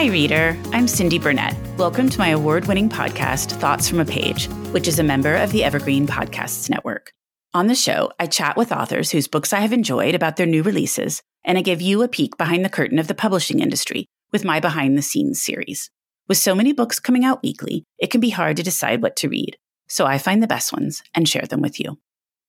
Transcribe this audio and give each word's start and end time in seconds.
Hi, 0.00 0.06
reader. 0.06 0.56
I'm 0.72 0.88
Cindy 0.88 1.18
Burnett. 1.18 1.54
Welcome 1.76 2.08
to 2.08 2.18
my 2.18 2.28
award 2.28 2.64
winning 2.64 2.88
podcast, 2.88 3.52
Thoughts 3.60 3.86
from 3.86 4.00
a 4.00 4.04
Page, 4.06 4.46
which 4.72 4.88
is 4.88 4.98
a 4.98 5.02
member 5.02 5.34
of 5.34 5.52
the 5.52 5.62
Evergreen 5.62 6.06
Podcasts 6.06 6.70
Network. 6.70 7.12
On 7.52 7.66
the 7.66 7.74
show, 7.74 8.10
I 8.18 8.26
chat 8.26 8.56
with 8.56 8.72
authors 8.72 9.10
whose 9.10 9.28
books 9.28 9.52
I 9.52 9.60
have 9.60 9.74
enjoyed 9.74 10.14
about 10.14 10.36
their 10.36 10.46
new 10.46 10.62
releases, 10.62 11.20
and 11.44 11.58
I 11.58 11.60
give 11.60 11.82
you 11.82 12.00
a 12.00 12.08
peek 12.08 12.38
behind 12.38 12.64
the 12.64 12.70
curtain 12.70 12.98
of 12.98 13.08
the 13.08 13.14
publishing 13.14 13.60
industry 13.60 14.06
with 14.32 14.42
my 14.42 14.58
behind 14.58 14.96
the 14.96 15.02
scenes 15.02 15.42
series. 15.42 15.90
With 16.28 16.38
so 16.38 16.54
many 16.54 16.72
books 16.72 16.98
coming 16.98 17.26
out 17.26 17.42
weekly, 17.42 17.84
it 17.98 18.10
can 18.10 18.22
be 18.22 18.30
hard 18.30 18.56
to 18.56 18.62
decide 18.62 19.02
what 19.02 19.16
to 19.16 19.28
read, 19.28 19.58
so 19.86 20.06
I 20.06 20.16
find 20.16 20.42
the 20.42 20.46
best 20.46 20.72
ones 20.72 21.02
and 21.14 21.28
share 21.28 21.44
them 21.46 21.60
with 21.60 21.78
you. 21.78 21.98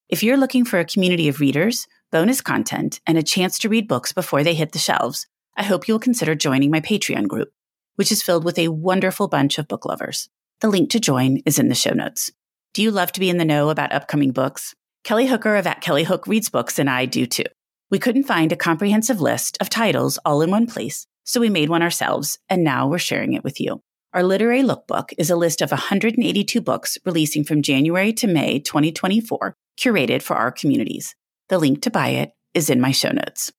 If 0.08 0.24
you're 0.24 0.38
looking 0.38 0.64
for 0.64 0.80
a 0.80 0.86
community 0.86 1.28
of 1.28 1.42
readers, 1.42 1.86
bonus 2.14 2.40
content, 2.40 3.02
and 3.06 3.18
a 3.18 3.24
chance 3.24 3.60
to 3.60 3.68
read 3.68 3.90
books 3.90 4.14
before 4.14 4.42
they 4.42 4.54
hit 4.54 4.72
the 4.72 4.80
shelves, 4.80 5.28
I 5.62 5.64
hope 5.64 5.88
you'll 5.88 6.00
consider 6.00 6.34
joining 6.34 6.72
my 6.72 6.82
Patreon 6.82 7.28
group, 7.28 7.52
which 7.94 8.12
is 8.12 8.24
filled 8.24 8.44
with 8.44 8.58
a 8.58 8.70
wonderful 8.70 9.28
bunch 9.28 9.60
of 9.60 9.68
book 9.68 9.86
lovers. 9.86 10.28
The 10.60 10.68
link 10.68 10.90
to 10.90 11.00
join 11.00 11.38
is 11.46 11.60
in 11.60 11.70
the 11.70 11.76
show 11.76 11.92
notes. 11.92 12.32
Do 12.74 12.82
you 12.82 12.90
love 12.90 13.12
to 13.12 13.20
be 13.20 13.30
in 13.30 13.38
the 13.38 13.46
know 13.46 13.70
about 13.70 13.94
upcoming 13.94 14.32
books? 14.32 14.74
Kelly 15.04 15.28
Hooker 15.28 15.56
of 15.56 15.68
At 15.68 15.82
Kelly 15.82 16.04
Hook 16.04 16.26
Reads 16.26 16.50
Books 16.50 16.80
and 16.80 16.90
I 16.90 17.06
do 17.06 17.28
too. 17.28 17.44
We 17.92 18.00
couldn't 18.00 18.24
find 18.24 18.52
a 18.52 18.56
comprehensive 18.56 19.22
list 19.22 19.60
of 19.62 19.70
titles 19.70 20.18
all 20.26 20.42
in 20.42 20.50
one 20.50 20.66
place, 20.66 21.06
so 21.26 21.40
we 21.40 21.48
made 21.48 21.70
one 21.70 21.84
ourselves, 21.84 22.40
and 22.50 22.64
now 22.64 22.88
we're 22.88 22.98
sharing 22.98 23.34
it 23.34 23.44
with 23.44 23.62
you. 23.62 23.84
Our 24.16 24.24
literary 24.24 24.64
lookbook 24.64 25.14
is 25.20 25.30
a 25.30 25.36
list 25.36 25.62
of 25.62 25.70
182 25.70 26.60
books 26.60 26.98
releasing 27.06 27.44
from 27.44 27.62
January 27.62 28.14
to 28.14 28.26
May 28.26 28.58
2024, 28.58 29.56
curated 29.80 30.24
for 30.24 30.36
our 30.36 30.52
communities. 30.52 31.14
The 31.50 31.60
link 31.60 31.84
to 31.84 31.92
buy 31.92 32.08
it 32.08 32.32
is 32.56 32.72
in 32.72 32.82
my 32.82 32.90
show 32.90 33.12
notes. 33.12 33.54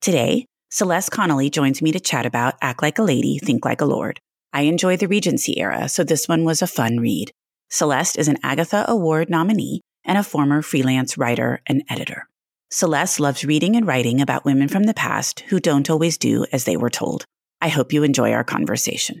Today, 0.00 0.46
Celeste 0.74 1.10
Connally 1.10 1.50
joins 1.50 1.82
me 1.82 1.92
to 1.92 2.00
chat 2.00 2.24
about 2.24 2.54
Act 2.62 2.80
Like 2.80 2.98
a 2.98 3.02
Lady, 3.02 3.36
Think 3.36 3.62
Like 3.62 3.82
a 3.82 3.84
Lord. 3.84 4.18
I 4.54 4.62
enjoy 4.62 4.96
the 4.96 5.06
Regency 5.06 5.60
era, 5.60 5.86
so 5.86 6.02
this 6.02 6.26
one 6.26 6.44
was 6.44 6.62
a 6.62 6.66
fun 6.66 6.96
read. 6.96 7.30
Celeste 7.68 8.16
is 8.16 8.26
an 8.26 8.38
Agatha 8.42 8.86
Award 8.88 9.28
nominee 9.28 9.82
and 10.02 10.16
a 10.16 10.22
former 10.22 10.62
freelance 10.62 11.18
writer 11.18 11.60
and 11.66 11.82
editor. 11.90 12.26
Celeste 12.70 13.20
loves 13.20 13.44
reading 13.44 13.76
and 13.76 13.86
writing 13.86 14.22
about 14.22 14.46
women 14.46 14.66
from 14.66 14.84
the 14.84 14.94
past 14.94 15.40
who 15.50 15.60
don't 15.60 15.90
always 15.90 16.16
do 16.16 16.46
as 16.52 16.64
they 16.64 16.78
were 16.78 16.88
told. 16.88 17.26
I 17.60 17.68
hope 17.68 17.92
you 17.92 18.02
enjoy 18.02 18.32
our 18.32 18.42
conversation. 18.42 19.20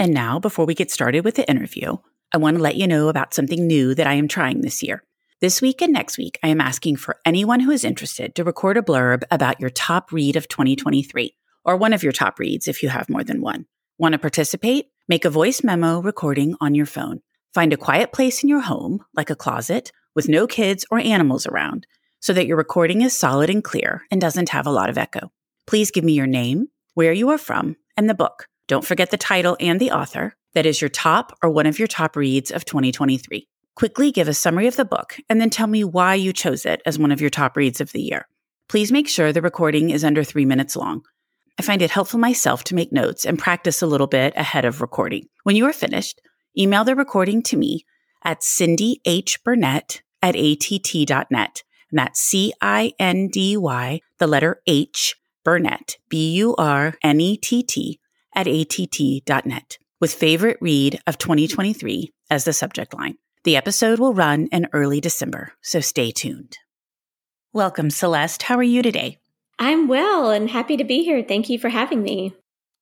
And 0.00 0.14
now, 0.14 0.38
before 0.38 0.64
we 0.64 0.74
get 0.74 0.90
started 0.90 1.26
with 1.26 1.34
the 1.34 1.46
interview, 1.46 1.98
I 2.32 2.38
want 2.38 2.56
to 2.56 2.62
let 2.62 2.76
you 2.76 2.86
know 2.86 3.08
about 3.10 3.34
something 3.34 3.66
new 3.66 3.94
that 3.94 4.06
I 4.06 4.14
am 4.14 4.28
trying 4.28 4.62
this 4.62 4.82
year. 4.82 5.04
This 5.42 5.60
week 5.60 5.82
and 5.82 5.92
next 5.92 6.16
week, 6.16 6.38
I 6.42 6.48
am 6.48 6.58
asking 6.58 6.96
for 6.96 7.18
anyone 7.26 7.60
who 7.60 7.70
is 7.70 7.84
interested 7.84 8.34
to 8.34 8.42
record 8.42 8.78
a 8.78 8.82
blurb 8.82 9.24
about 9.30 9.60
your 9.60 9.68
top 9.68 10.10
read 10.10 10.36
of 10.36 10.48
2023, 10.48 11.36
or 11.66 11.76
one 11.76 11.92
of 11.92 12.02
your 12.02 12.14
top 12.14 12.38
reads 12.38 12.66
if 12.66 12.82
you 12.82 12.88
have 12.88 13.10
more 13.10 13.22
than 13.22 13.42
one. 13.42 13.66
Want 13.98 14.14
to 14.14 14.18
participate? 14.18 14.86
Make 15.06 15.26
a 15.26 15.30
voice 15.30 15.62
memo 15.62 16.00
recording 16.00 16.56
on 16.62 16.74
your 16.74 16.86
phone. 16.86 17.20
Find 17.52 17.74
a 17.74 17.76
quiet 17.76 18.10
place 18.10 18.42
in 18.42 18.48
your 18.48 18.60
home, 18.60 19.04
like 19.14 19.28
a 19.28 19.36
closet, 19.36 19.92
with 20.14 20.30
no 20.30 20.46
kids 20.46 20.86
or 20.90 20.98
animals 20.98 21.46
around, 21.46 21.86
so 22.20 22.32
that 22.32 22.46
your 22.46 22.56
recording 22.56 23.02
is 23.02 23.14
solid 23.14 23.50
and 23.50 23.62
clear 23.62 24.04
and 24.10 24.18
doesn't 24.18 24.48
have 24.48 24.66
a 24.66 24.72
lot 24.72 24.88
of 24.88 24.96
echo. 24.96 25.30
Please 25.66 25.90
give 25.90 26.04
me 26.04 26.14
your 26.14 26.26
name, 26.26 26.68
where 26.94 27.12
you 27.12 27.28
are 27.28 27.36
from, 27.36 27.76
and 27.98 28.08
the 28.08 28.14
book. 28.14 28.46
Don't 28.70 28.86
forget 28.86 29.10
the 29.10 29.16
title 29.16 29.56
and 29.58 29.80
the 29.80 29.90
author. 29.90 30.36
That 30.54 30.64
is 30.64 30.80
your 30.80 30.90
top 30.90 31.36
or 31.42 31.50
one 31.50 31.66
of 31.66 31.80
your 31.80 31.88
top 31.88 32.14
reads 32.14 32.52
of 32.52 32.64
2023. 32.64 33.48
Quickly 33.74 34.12
give 34.12 34.28
a 34.28 34.32
summary 34.32 34.68
of 34.68 34.76
the 34.76 34.84
book 34.84 35.16
and 35.28 35.40
then 35.40 35.50
tell 35.50 35.66
me 35.66 35.82
why 35.82 36.14
you 36.14 36.32
chose 36.32 36.64
it 36.64 36.80
as 36.86 36.96
one 36.96 37.10
of 37.10 37.20
your 37.20 37.30
top 37.30 37.56
reads 37.56 37.80
of 37.80 37.90
the 37.90 38.00
year. 38.00 38.28
Please 38.68 38.92
make 38.92 39.08
sure 39.08 39.32
the 39.32 39.42
recording 39.42 39.90
is 39.90 40.04
under 40.04 40.22
three 40.22 40.44
minutes 40.44 40.76
long. 40.76 41.02
I 41.58 41.62
find 41.62 41.82
it 41.82 41.90
helpful 41.90 42.20
myself 42.20 42.62
to 42.62 42.76
make 42.76 42.92
notes 42.92 43.24
and 43.24 43.40
practice 43.40 43.82
a 43.82 43.88
little 43.88 44.06
bit 44.06 44.34
ahead 44.36 44.64
of 44.64 44.80
recording. 44.80 45.26
When 45.42 45.56
you 45.56 45.66
are 45.66 45.72
finished, 45.72 46.20
email 46.56 46.84
the 46.84 46.94
recording 46.94 47.42
to 47.42 47.56
me 47.56 47.84
at 48.22 48.44
Cindy 48.44 49.00
H. 49.04 49.42
Burnett 49.42 50.00
at 50.22 50.36
att.net. 50.36 51.64
And 51.90 51.98
that's 51.98 52.20
C 52.20 52.52
I 52.60 52.92
N 53.00 53.30
D 53.32 53.56
Y, 53.56 54.00
the 54.18 54.28
letter 54.28 54.62
H, 54.68 55.16
Burnett, 55.42 55.96
B 56.08 56.30
U 56.34 56.54
R 56.56 56.94
N 57.02 57.20
E 57.20 57.36
T 57.36 57.64
T 57.64 57.98
at 58.34 58.46
att.net 58.46 59.78
with 60.00 60.14
favorite 60.14 60.58
read 60.60 61.00
of 61.06 61.18
2023 61.18 62.12
as 62.30 62.44
the 62.44 62.52
subject 62.52 62.94
line. 62.94 63.16
The 63.44 63.56
episode 63.56 63.98
will 63.98 64.14
run 64.14 64.48
in 64.48 64.68
early 64.72 65.00
December, 65.00 65.52
so 65.62 65.80
stay 65.80 66.10
tuned. 66.10 66.58
Welcome, 67.52 67.90
Celeste. 67.90 68.42
How 68.42 68.56
are 68.56 68.62
you 68.62 68.82
today? 68.82 69.18
I'm 69.58 69.88
well 69.88 70.30
and 70.30 70.48
happy 70.48 70.76
to 70.76 70.84
be 70.84 71.04
here. 71.04 71.22
Thank 71.22 71.50
you 71.50 71.58
for 71.58 71.68
having 71.68 72.02
me. 72.02 72.34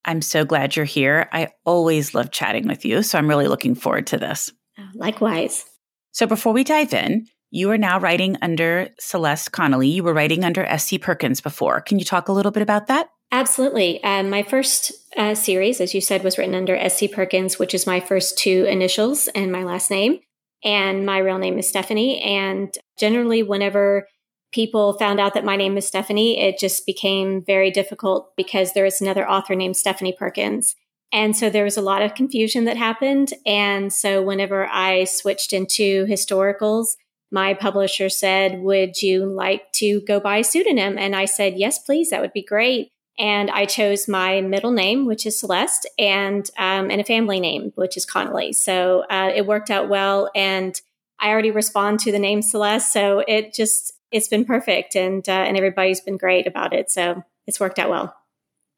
I'm 0.05 0.23
so 0.23 0.45
glad 0.45 0.77
you're 0.77 0.85
here. 0.85 1.29
I 1.33 1.49
always 1.65 2.15
love 2.15 2.31
chatting 2.31 2.69
with 2.69 2.85
you, 2.85 3.03
so 3.03 3.19
I'm 3.19 3.29
really 3.29 3.49
looking 3.49 3.75
forward 3.75 4.07
to 4.09 4.19
this. 4.19 4.53
Oh, 4.79 4.89
likewise. 4.95 5.65
So 6.13 6.27
before 6.27 6.53
we 6.53 6.65
dive 6.65 6.93
in, 6.95 7.27
you 7.51 7.71
are 7.71 7.79
now 7.79 7.99
writing 7.99 8.37
under 8.43 8.91
Celeste 8.99 9.53
Connally. 9.53 9.91
You 9.91 10.03
were 10.03 10.15
writing 10.15 10.45
under 10.45 10.65
S.C. 10.65 10.99
Perkins 10.99 11.41
before. 11.41 11.81
Can 11.81 11.99
you 11.99 12.05
talk 12.05 12.29
a 12.29 12.33
little 12.33 12.53
bit 12.53 12.63
about 12.63 12.89
that? 12.89 13.09
Absolutely. 13.31 14.03
Um, 14.03 14.31
my 14.31 14.43
first 14.43 14.93
uh, 15.17 15.35
series, 15.35 15.81
as 15.81 15.95
you 15.95 16.01
said, 16.01 16.25
was 16.25 16.39
written 16.39 16.55
under 16.55 16.75
S.C. 16.77 17.09
Perkins, 17.09 17.59
which 17.59 17.75
is 17.75 17.87
my 17.87 18.01
first 18.01 18.39
two 18.39 18.65
initials 18.65 19.29
and 19.35 19.53
my 19.53 19.65
last 19.65 19.91
name. 19.91 20.21
And 20.65 21.05
my 21.05 21.19
real 21.19 21.39
name 21.39 21.59
is 21.59 21.69
Stephanie. 21.69 22.21
And 22.21 22.73
generally, 22.99 23.43
whenever 23.43 24.09
people 24.51 24.95
found 24.95 25.21
out 25.21 25.35
that 25.35 25.45
my 25.45 25.57
name 25.57 25.77
is 25.77 25.87
Stephanie, 25.87 26.41
it 26.41 26.59
just 26.59 26.87
became 26.87 27.45
very 27.45 27.71
difficult 27.71 28.35
because 28.37 28.73
there 28.73 28.87
is 28.87 29.01
another 29.01 29.29
author 29.29 29.55
named 29.55 29.77
Stephanie 29.77 30.17
Perkins. 30.19 30.75
And 31.13 31.37
so 31.37 31.49
there 31.51 31.65
was 31.65 31.77
a 31.77 31.83
lot 31.83 32.03
of 32.03 32.15
confusion 32.15 32.65
that 32.65 32.77
happened. 32.77 33.33
And 33.47 33.93
so 33.93 34.23
whenever 34.23 34.67
I 34.67 35.05
switched 35.05 35.53
into 35.53 36.07
historicals, 36.07 36.97
my 37.31 37.55
publisher 37.55 38.09
said, 38.09 38.61
Would 38.61 39.03
you 39.03 39.27
like 39.27 39.71
to 39.75 40.01
go 40.03 40.19
by 40.19 40.39
a 40.39 40.45
pseudonym? 40.45 40.99
And 40.99 41.15
I 41.15 41.27
said, 41.27 41.55
Yes, 41.57 41.79
please. 41.79 42.11
That 42.11 42.23
would 42.23 42.33
be 42.33 42.45
great. 42.45 42.91
And 43.19 43.51
I 43.51 43.65
chose 43.65 44.07
my 44.07 44.41
middle 44.41 44.71
name, 44.71 45.07
which 45.07 45.27
is 45.27 45.39
Celeste, 45.39 45.89
and 45.99 46.49
um, 46.57 46.91
and 46.91 47.01
a 47.01 47.05
family 47.05 47.41
name, 47.41 47.73
which 47.75 47.97
is 47.97 48.07
Connally. 48.07 48.55
So 48.55 49.05
uh, 49.11 49.33
it 49.35 49.47
worked 49.47 49.71
out 49.71 49.89
well, 49.89 50.31
and 50.35 50.81
I 51.19 51.31
already 51.31 51.51
respond 51.51 51.99
to 52.01 52.13
the 52.13 52.19
name 52.19 52.43
Celeste, 52.43 52.93
so 52.93 53.25
it 53.27 53.53
just 53.53 53.93
it's 54.13 54.29
been 54.29 54.45
perfect, 54.45 54.95
and 54.95 55.29
uh, 55.29 55.33
and 55.33 55.57
everybody's 55.57 56.01
been 56.01 56.17
great 56.17 56.47
about 56.47 56.73
it. 56.73 56.91
So 56.91 57.25
it's 57.47 57.59
worked 57.59 57.79
out 57.79 57.91
well. 57.91 58.15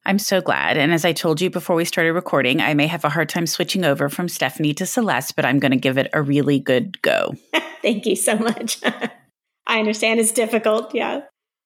I'm 0.06 0.18
so 0.18 0.40
glad. 0.40 0.76
And 0.76 0.92
as 0.92 1.04
I 1.04 1.12
told 1.12 1.40
you 1.40 1.50
before 1.50 1.76
we 1.76 1.84
started 1.84 2.12
recording, 2.12 2.60
I 2.60 2.74
may 2.74 2.86
have 2.86 3.04
a 3.04 3.10
hard 3.10 3.28
time 3.28 3.46
switching 3.46 3.84
over 3.84 4.08
from 4.08 4.28
Stephanie 4.28 4.72
to 4.74 4.86
Celeste, 4.86 5.36
but 5.36 5.44
I'm 5.44 5.58
going 5.58 5.72
to 5.72 5.76
give 5.76 5.98
it 5.98 6.08
a 6.12 6.22
really 6.22 6.58
good 6.58 7.00
go. 7.02 7.34
Thank 7.82 8.06
you 8.06 8.16
so 8.16 8.36
much. 8.36 8.80
I 9.66 9.78
understand 9.78 10.18
it's 10.18 10.32
difficult. 10.32 10.94
Yeah. 10.94 11.20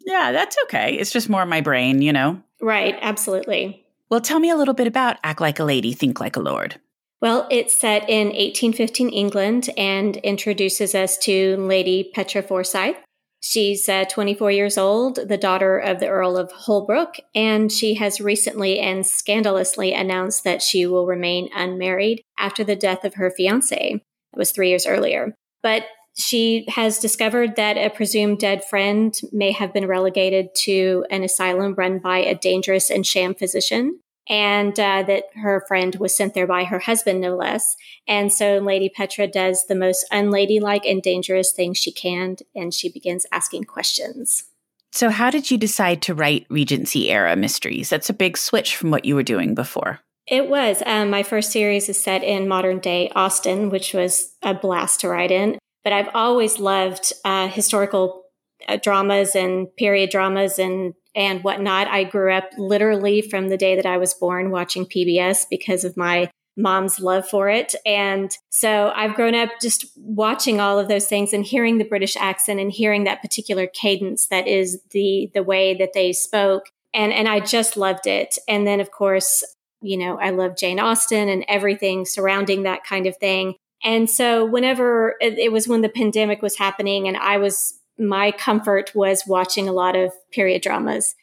Yeah, 0.04 0.32
that's 0.32 0.56
okay. 0.64 0.94
It's 0.94 1.12
just 1.12 1.30
more 1.30 1.46
my 1.46 1.60
brain, 1.60 2.02
you 2.02 2.12
know? 2.12 2.42
Right, 2.60 2.96
absolutely. 3.00 3.86
Well, 4.10 4.20
tell 4.20 4.38
me 4.38 4.50
a 4.50 4.56
little 4.56 4.74
bit 4.74 4.86
about 4.86 5.16
Act 5.24 5.40
Like 5.40 5.58
a 5.58 5.64
Lady, 5.64 5.92
Think 5.92 6.20
Like 6.20 6.36
a 6.36 6.40
Lord. 6.40 6.80
Well, 7.20 7.46
it's 7.50 7.76
set 7.76 8.08
in 8.08 8.28
1815 8.28 9.08
England 9.08 9.70
and 9.78 10.16
introduces 10.18 10.94
us 10.94 11.16
to 11.18 11.56
Lady 11.56 12.10
Petra 12.14 12.42
Forsyth. 12.42 12.96
She's 13.40 13.88
uh, 13.88 14.04
24 14.04 14.50
years 14.52 14.78
old, 14.78 15.16
the 15.16 15.36
daughter 15.36 15.78
of 15.78 16.00
the 16.00 16.08
Earl 16.08 16.36
of 16.36 16.50
Holbrook, 16.52 17.16
and 17.34 17.70
she 17.70 17.94
has 17.94 18.20
recently 18.20 18.78
and 18.78 19.06
scandalously 19.06 19.92
announced 19.92 20.44
that 20.44 20.62
she 20.62 20.86
will 20.86 21.06
remain 21.06 21.50
unmarried 21.54 22.22
after 22.38 22.64
the 22.64 22.76
death 22.76 23.04
of 23.04 23.14
her 23.14 23.30
fiance. 23.30 23.94
It 23.94 24.38
was 24.38 24.50
three 24.50 24.70
years 24.70 24.86
earlier. 24.86 25.34
But 25.62 25.84
she 26.16 26.64
has 26.69 26.99
discovered 26.99 27.56
that 27.56 27.76
a 27.76 27.90
presumed 27.90 28.38
dead 28.38 28.64
friend 28.64 29.19
may 29.32 29.52
have 29.52 29.72
been 29.72 29.87
relegated 29.87 30.55
to 30.55 31.05
an 31.11 31.25
asylum 31.25 31.75
run 31.75 31.99
by 31.99 32.19
a 32.19 32.34
dangerous 32.37 32.88
and 32.88 33.05
sham 33.06 33.34
physician, 33.34 33.99
and 34.28 34.78
uh, 34.78 35.02
that 35.02 35.25
her 35.34 35.64
friend 35.66 35.96
was 35.96 36.16
sent 36.16 36.34
there 36.34 36.46
by 36.46 36.64
her 36.64 36.78
husband, 36.78 37.20
no 37.20 37.37
less. 37.37 37.76
And 38.06 38.32
so 38.32 38.58
Lady 38.58 38.88
Petra 38.88 39.26
does 39.26 39.66
the 39.66 39.75
most 39.75 40.06
unladylike 40.11 40.87
and 40.87 41.02
dangerous 41.02 41.52
thing 41.52 41.75
she 41.75 41.93
can, 41.93 42.37
and 42.55 42.72
she 42.72 42.88
begins 42.88 43.26
asking 43.32 43.64
questions. 43.64 44.44
So, 44.93 45.10
how 45.10 45.31
did 45.31 45.50
you 45.50 45.58
decide 45.58 46.02
to 46.02 46.14
write 46.14 46.46
Regency 46.49 47.10
era 47.10 47.34
mysteries? 47.34 47.90
That's 47.90 48.08
a 48.08 48.14
big 48.14 48.38
switch 48.38 48.76
from 48.76 48.93
what 48.93 49.05
you 49.05 49.17
were 49.17 49.25
doing 49.25 49.56
before. 49.56 49.99
It 50.28 50.49
was. 50.49 50.82
Um, 50.87 51.10
my 51.10 51.25
first 51.25 51.50
series 51.50 51.88
is 51.88 52.00
set 52.00 52.22
in 52.22 52.46
modern 52.46 52.78
day 52.78 53.10
Austin, 53.17 53.69
which 53.69 53.93
was 53.93 54.34
a 54.43 54.55
blast 54.55 55.00
to 55.00 55.08
write 55.08 55.32
in. 55.32 55.58
But 55.84 55.92
I've 55.92 56.08
always 56.14 56.58
loved 56.58 57.12
uh, 57.25 57.48
historical 57.48 58.25
uh, 58.69 58.78
dramas 58.82 59.36
and 59.36 59.75
period 59.76 60.10
dramas 60.10 60.58
and 60.58 60.94
and 61.14 61.44
whatnot. 61.44 61.86
I 61.86 62.04
grew 62.04 62.32
up 62.32 62.50
literally 62.58 63.22
from 63.22 63.48
the 63.48 63.56
day 63.56 63.76
that 63.76 63.86
I 63.86 63.98
was 63.98 64.14
born 64.14 64.50
watching 64.50 64.84
PBS 64.84 65.44
because 65.48 65.84
of 65.84 65.96
my 65.96 66.28
mom's 66.56 67.00
love 67.00 67.28
for 67.28 67.48
it. 67.48 67.75
And 67.84 68.36
so 68.50 68.92
I've 68.94 69.14
grown 69.14 69.34
up 69.34 69.50
just 69.60 69.86
watching 69.96 70.60
all 70.60 70.78
of 70.78 70.88
those 70.88 71.06
things 71.06 71.32
and 71.32 71.44
hearing 71.44 71.78
the 71.78 71.84
British 71.84 72.16
accent 72.16 72.60
and 72.60 72.70
hearing 72.70 73.04
that 73.04 73.22
particular 73.22 73.66
cadence 73.66 74.28
that 74.28 74.46
is 74.46 74.81
the 74.90 75.31
the 75.34 75.42
way 75.42 75.75
that 75.75 75.92
they 75.94 76.12
spoke. 76.12 76.70
And 76.92 77.12
and 77.12 77.28
I 77.28 77.40
just 77.40 77.76
loved 77.76 78.06
it. 78.06 78.38
And 78.48 78.66
then 78.66 78.81
of 78.81 78.90
course, 78.90 79.44
you 79.81 79.96
know, 79.96 80.19
I 80.19 80.31
love 80.31 80.56
Jane 80.56 80.81
Austen 80.81 81.28
and 81.28 81.44
everything 81.48 82.04
surrounding 82.04 82.62
that 82.62 82.84
kind 82.84 83.06
of 83.06 83.16
thing. 83.16 83.54
And 83.84 84.08
so 84.08 84.44
whenever 84.44 85.14
it, 85.20 85.38
it 85.38 85.52
was 85.52 85.69
when 85.69 85.82
the 85.82 85.88
pandemic 85.88 86.40
was 86.40 86.56
happening 86.56 87.06
and 87.06 87.16
I 87.16 87.36
was, 87.36 87.78
my 87.98 88.32
comfort 88.32 88.92
was 88.94 89.25
watching 89.26 89.69
a 89.69 89.72
lot 89.72 89.94
of 89.94 90.12
period 90.32 90.62
dramas 90.62 91.14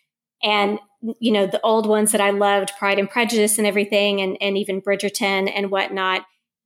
and, 0.44 0.80
you 1.20 1.32
know, 1.32 1.48
the 1.48 1.62
old 1.62 1.88
ones 1.88 2.12
that 2.12 2.22
I 2.22 2.30
loved, 2.30 2.72
Pride 2.78 3.00
and 3.00 3.10
Prejudice 3.10 3.58
and 3.58 3.66
everything, 3.66 4.22
and, 4.22 4.38
and 4.40 4.58
even 4.58 4.82
Bridgerton 4.82 5.52
and 5.54 5.72
whatnot. 5.72 6.24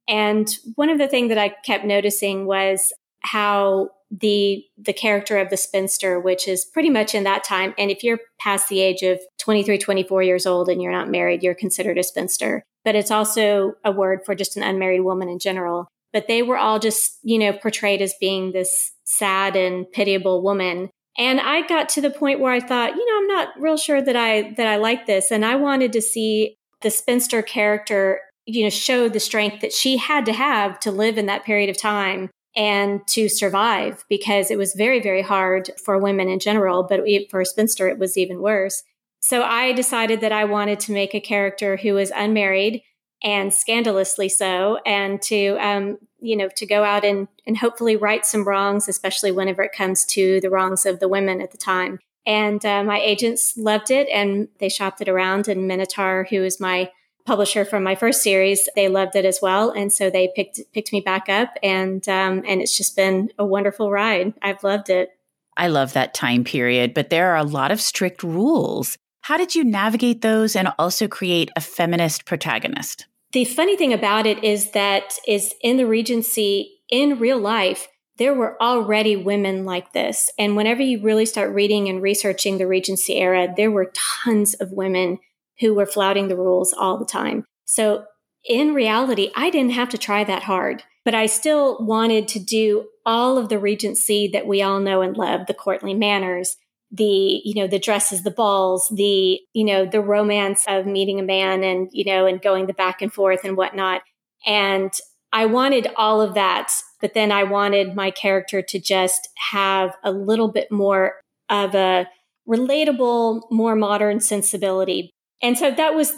And 0.07 0.47
one 0.75 0.89
of 0.89 0.97
the 0.97 1.07
things 1.07 1.29
that 1.29 1.37
I 1.37 1.55
kept 1.65 1.85
noticing 1.85 2.45
was 2.45 2.93
how 3.21 3.89
the 4.11 4.63
the 4.77 4.93
character 4.93 5.37
of 5.39 5.49
the 5.49 5.57
spinster 5.57 6.19
which 6.19 6.47
is 6.47 6.63
pretty 6.63 6.91
much 6.91 7.15
in 7.15 7.23
that 7.23 7.43
time 7.43 7.73
and 7.75 7.89
if 7.89 8.03
you're 8.03 8.19
past 8.39 8.69
the 8.69 8.79
age 8.79 9.01
of 9.01 9.19
23 9.39 9.79
24 9.79 10.21
years 10.21 10.45
old 10.45 10.69
and 10.69 10.79
you're 10.79 10.91
not 10.91 11.09
married 11.09 11.41
you're 11.41 11.55
considered 11.55 11.97
a 11.97 12.03
spinster 12.03 12.63
but 12.85 12.95
it's 12.95 13.11
also 13.11 13.73
a 13.83 13.91
word 13.91 14.21
for 14.25 14.35
just 14.35 14.55
an 14.55 14.63
unmarried 14.63 15.03
woman 15.03 15.27
in 15.27 15.39
general. 15.39 15.89
But 16.13 16.27
they 16.29 16.41
were 16.41 16.57
all 16.57 16.79
just 16.79 17.19
you 17.23 17.37
know 17.37 17.51
portrayed 17.51 18.01
as 18.01 18.13
being 18.21 18.51
this 18.51 18.93
sad 19.03 19.57
and 19.57 19.91
pitiable 19.91 20.41
woman. 20.41 20.89
And 21.17 21.41
i 21.41 21.67
got 21.67 21.89
to 21.89 22.01
the 22.01 22.09
point 22.09 22.39
where 22.39 22.53
i 22.53 22.59
thought 22.59 22.95
you 22.95 23.05
know 23.05 23.17
i'm 23.17 23.27
not 23.27 23.49
real 23.59 23.77
sure 23.77 24.01
that 24.01 24.15
i 24.15 24.53
that 24.55 24.67
i 24.67 24.77
like 24.77 25.05
this. 25.05 25.31
And 25.31 25.45
i 25.45 25.55
wanted 25.55 25.91
to 25.93 26.01
see 26.01 26.55
the 26.81 26.91
spinster 26.91 27.41
character 27.41 28.21
you 28.45 28.63
know 28.63 28.69
show 28.69 29.09
the 29.09 29.19
strength 29.19 29.61
that 29.61 29.73
she 29.73 29.97
had 29.97 30.25
to 30.27 30.33
have 30.33 30.79
to 30.81 30.91
live 30.91 31.17
in 31.17 31.25
that 31.25 31.43
period 31.43 31.69
of 31.69 31.77
time 31.77 32.29
and 32.55 33.05
to 33.07 33.27
survive 33.27 34.05
because 34.09 34.49
it 34.49 34.57
was 34.57 34.73
very, 34.75 35.01
very 35.01 35.21
hard 35.21 35.69
for 35.83 35.97
women 35.97 36.29
in 36.29 36.39
general, 36.39 36.83
but 36.83 37.01
for 37.29 37.41
a 37.41 37.45
spinster, 37.45 37.89
it 37.89 37.99
was 37.99 38.17
even 38.17 38.41
worse. 38.41 38.83
So 39.27 39.41
I 39.41 39.71
decided 39.71 40.21
that 40.21 40.31
I 40.31 40.45
wanted 40.45 40.79
to 40.81 40.91
make 40.91 41.15
a 41.15 41.19
character 41.19 41.77
who 41.77 41.95
was 41.95 42.11
unmarried 42.15 42.83
and 43.23 43.51
scandalously 43.51 44.29
so, 44.29 44.77
and 44.85 45.19
to, 45.23 45.57
um, 45.59 45.97
you 46.19 46.35
know, 46.37 46.47
to 46.57 46.65
go 46.67 46.83
out 46.83 47.03
and, 47.03 47.27
and 47.47 47.57
hopefully 47.57 47.95
right 47.95 48.23
some 48.23 48.47
wrongs, 48.47 48.87
especially 48.87 49.31
whenever 49.31 49.63
it 49.63 49.71
comes 49.75 50.05
to 50.05 50.39
the 50.41 50.51
wrongs 50.51 50.85
of 50.85 50.99
the 50.99 51.07
women 51.07 51.41
at 51.41 51.49
the 51.49 51.57
time. 51.57 51.97
And 52.27 52.63
uh, 52.63 52.83
my 52.83 52.99
agents 52.99 53.57
loved 53.57 53.89
it 53.89 54.07
and 54.09 54.47
they 54.59 54.69
shopped 54.69 55.01
it 55.01 55.09
around. 55.09 55.47
And 55.47 55.67
Minotaur, 55.67 56.27
who 56.29 56.43
is 56.43 56.59
my 56.59 56.91
publisher 57.25 57.65
from 57.65 57.81
my 57.81 57.95
first 57.95 58.21
series, 58.21 58.69
they 58.75 58.89
loved 58.89 59.15
it 59.15 59.25
as 59.25 59.39
well, 59.41 59.71
and 59.71 59.91
so 59.91 60.11
they 60.11 60.31
picked 60.35 60.59
picked 60.71 60.93
me 60.93 61.01
back 61.01 61.29
up, 61.29 61.57
and 61.63 62.07
um, 62.07 62.43
and 62.45 62.61
it's 62.61 62.77
just 62.77 62.95
been 62.95 63.29
a 63.39 63.45
wonderful 63.45 63.89
ride. 63.89 64.35
I've 64.43 64.63
loved 64.63 64.91
it. 64.91 65.09
I 65.57 65.69
love 65.69 65.93
that 65.93 66.13
time 66.13 66.43
period, 66.43 66.93
but 66.93 67.09
there 67.09 67.31
are 67.31 67.37
a 67.37 67.43
lot 67.43 67.71
of 67.71 67.81
strict 67.81 68.21
rules. 68.21 68.99
How 69.25 69.37
did 69.37 69.55
you 69.55 69.63
navigate 69.63 70.21
those 70.21 70.55
and 70.55 70.71
also 70.77 71.07
create 71.07 71.49
a 71.55 71.59
feminist 71.59 72.25
protagonist? 72.25 73.07
The 73.31 73.43
funny 73.43 73.75
thing 73.75 73.91
about 73.91 74.27
it 74.27 74.43
is 74.43 74.69
that 74.73 75.17
is 75.27 75.51
in 75.63 75.77
the 75.77 75.87
Regency 75.87 76.77
in 76.91 77.17
real 77.17 77.39
life 77.39 77.87
there 78.17 78.35
were 78.35 78.55
already 78.61 79.15
women 79.15 79.65
like 79.65 79.93
this. 79.93 80.29
And 80.37 80.55
whenever 80.55 80.83
you 80.83 81.01
really 81.01 81.25
start 81.25 81.55
reading 81.55 81.89
and 81.89 82.03
researching 82.03 82.59
the 82.59 82.67
Regency 82.67 83.15
era, 83.15 83.51
there 83.57 83.71
were 83.71 83.91
tons 84.23 84.53
of 84.53 84.71
women 84.71 85.17
who 85.59 85.73
were 85.73 85.87
flouting 85.87 86.27
the 86.27 86.37
rules 86.37 86.71
all 86.71 86.99
the 86.99 87.03
time. 87.03 87.45
So 87.65 88.05
in 88.47 88.75
reality, 88.75 89.31
I 89.35 89.49
didn't 89.49 89.73
have 89.73 89.89
to 89.89 89.97
try 89.97 90.23
that 90.23 90.43
hard, 90.43 90.83
but 91.03 91.15
I 91.15 91.25
still 91.25 91.83
wanted 91.83 92.27
to 92.27 92.39
do 92.39 92.89
all 93.07 93.39
of 93.39 93.49
the 93.49 93.57
Regency 93.57 94.29
that 94.33 94.45
we 94.45 94.61
all 94.61 94.79
know 94.79 95.01
and 95.01 95.17
love, 95.17 95.47
the 95.47 95.55
courtly 95.55 95.95
manners, 95.95 96.57
the, 96.91 97.41
you 97.43 97.55
know, 97.55 97.67
the 97.67 97.79
dresses, 97.79 98.23
the 98.23 98.31
balls, 98.31 98.91
the, 98.95 99.39
you 99.53 99.65
know, 99.65 99.85
the 99.85 100.01
romance 100.01 100.65
of 100.67 100.85
meeting 100.85 101.19
a 101.19 101.23
man 101.23 101.63
and, 101.63 101.89
you 101.91 102.05
know, 102.05 102.25
and 102.25 102.41
going 102.41 102.67
the 102.67 102.73
back 102.73 103.01
and 103.01 103.11
forth 103.11 103.43
and 103.43 103.57
whatnot. 103.57 104.01
And 104.45 104.93
I 105.33 105.45
wanted 105.45 105.87
all 105.97 106.21
of 106.21 106.35
that, 106.35 106.71
but 107.01 107.13
then 107.13 107.31
I 107.31 107.43
wanted 107.43 107.95
my 107.95 108.11
character 108.11 108.61
to 108.61 108.79
just 108.79 109.27
have 109.51 109.95
a 110.03 110.11
little 110.11 110.51
bit 110.51 110.71
more 110.71 111.15
of 111.49 111.75
a 111.75 112.07
relatable, 112.47 113.41
more 113.51 113.75
modern 113.75 114.19
sensibility. 114.19 115.11
And 115.41 115.57
so 115.57 115.71
that 115.71 115.95
was 115.95 116.13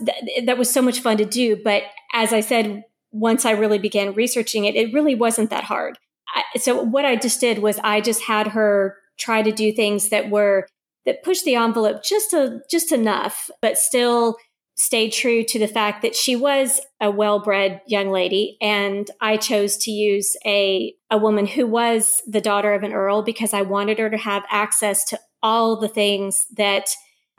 that 0.46 0.58
was 0.58 0.72
so 0.72 0.82
much 0.82 1.00
fun 1.00 1.18
to 1.18 1.26
do. 1.26 1.56
But 1.56 1.84
as 2.14 2.34
i 2.34 2.40
said 2.40 2.84
once 3.12 3.46
i 3.46 3.52
really 3.52 3.80
began 3.80 4.14
researching 4.14 4.66
it 4.66 4.76
it 4.76 4.94
really 4.94 5.16
wasn't 5.16 5.50
that 5.50 5.64
hard. 5.66 5.98
I, 6.34 6.58
so 6.58 6.82
what 6.82 7.06
i 7.06 7.16
just 7.16 7.40
did 7.40 7.60
was 7.60 7.80
i 7.84 8.02
just 8.02 8.24
had 8.24 8.48
her 8.48 8.98
try 9.18 9.42
to 9.42 9.52
do 9.52 9.72
things 9.72 10.10
that 10.10 10.30
were 10.30 10.68
that 11.06 11.24
pushed 11.24 11.46
the 11.46 11.56
envelope 11.56 12.04
just 12.04 12.34
a 12.34 12.62
just 12.70 12.92
enough 12.92 13.50
but 13.62 13.78
still 13.78 14.38
stayed 14.78 15.10
true 15.10 15.44
to 15.44 15.58
the 15.58 15.68
fact 15.68 16.04
that 16.04 16.16
she 16.16 16.36
was 16.36 16.80
a 17.02 17.10
well-bred 17.10 17.82
young 17.88 18.10
lady. 18.12 18.58
And 18.62 19.10
i 19.20 19.38
chose 19.38 19.78
to 19.78 19.92
use 19.92 20.36
a 20.46 20.94
a 21.10 21.18
woman 21.18 21.48
who 21.48 21.66
was 21.66 22.22
the 22.28 22.42
daughter 22.42 22.74
of 22.74 22.84
an 22.84 22.94
earl 22.94 23.24
because 23.24 23.54
i 23.54 23.62
wanted 23.62 24.00
her 24.00 24.10
to 24.10 24.18
have 24.18 24.44
access 24.50 25.04
to 25.06 25.20
all 25.42 25.80
the 25.80 25.88
things 25.88 26.46
that 26.58 26.90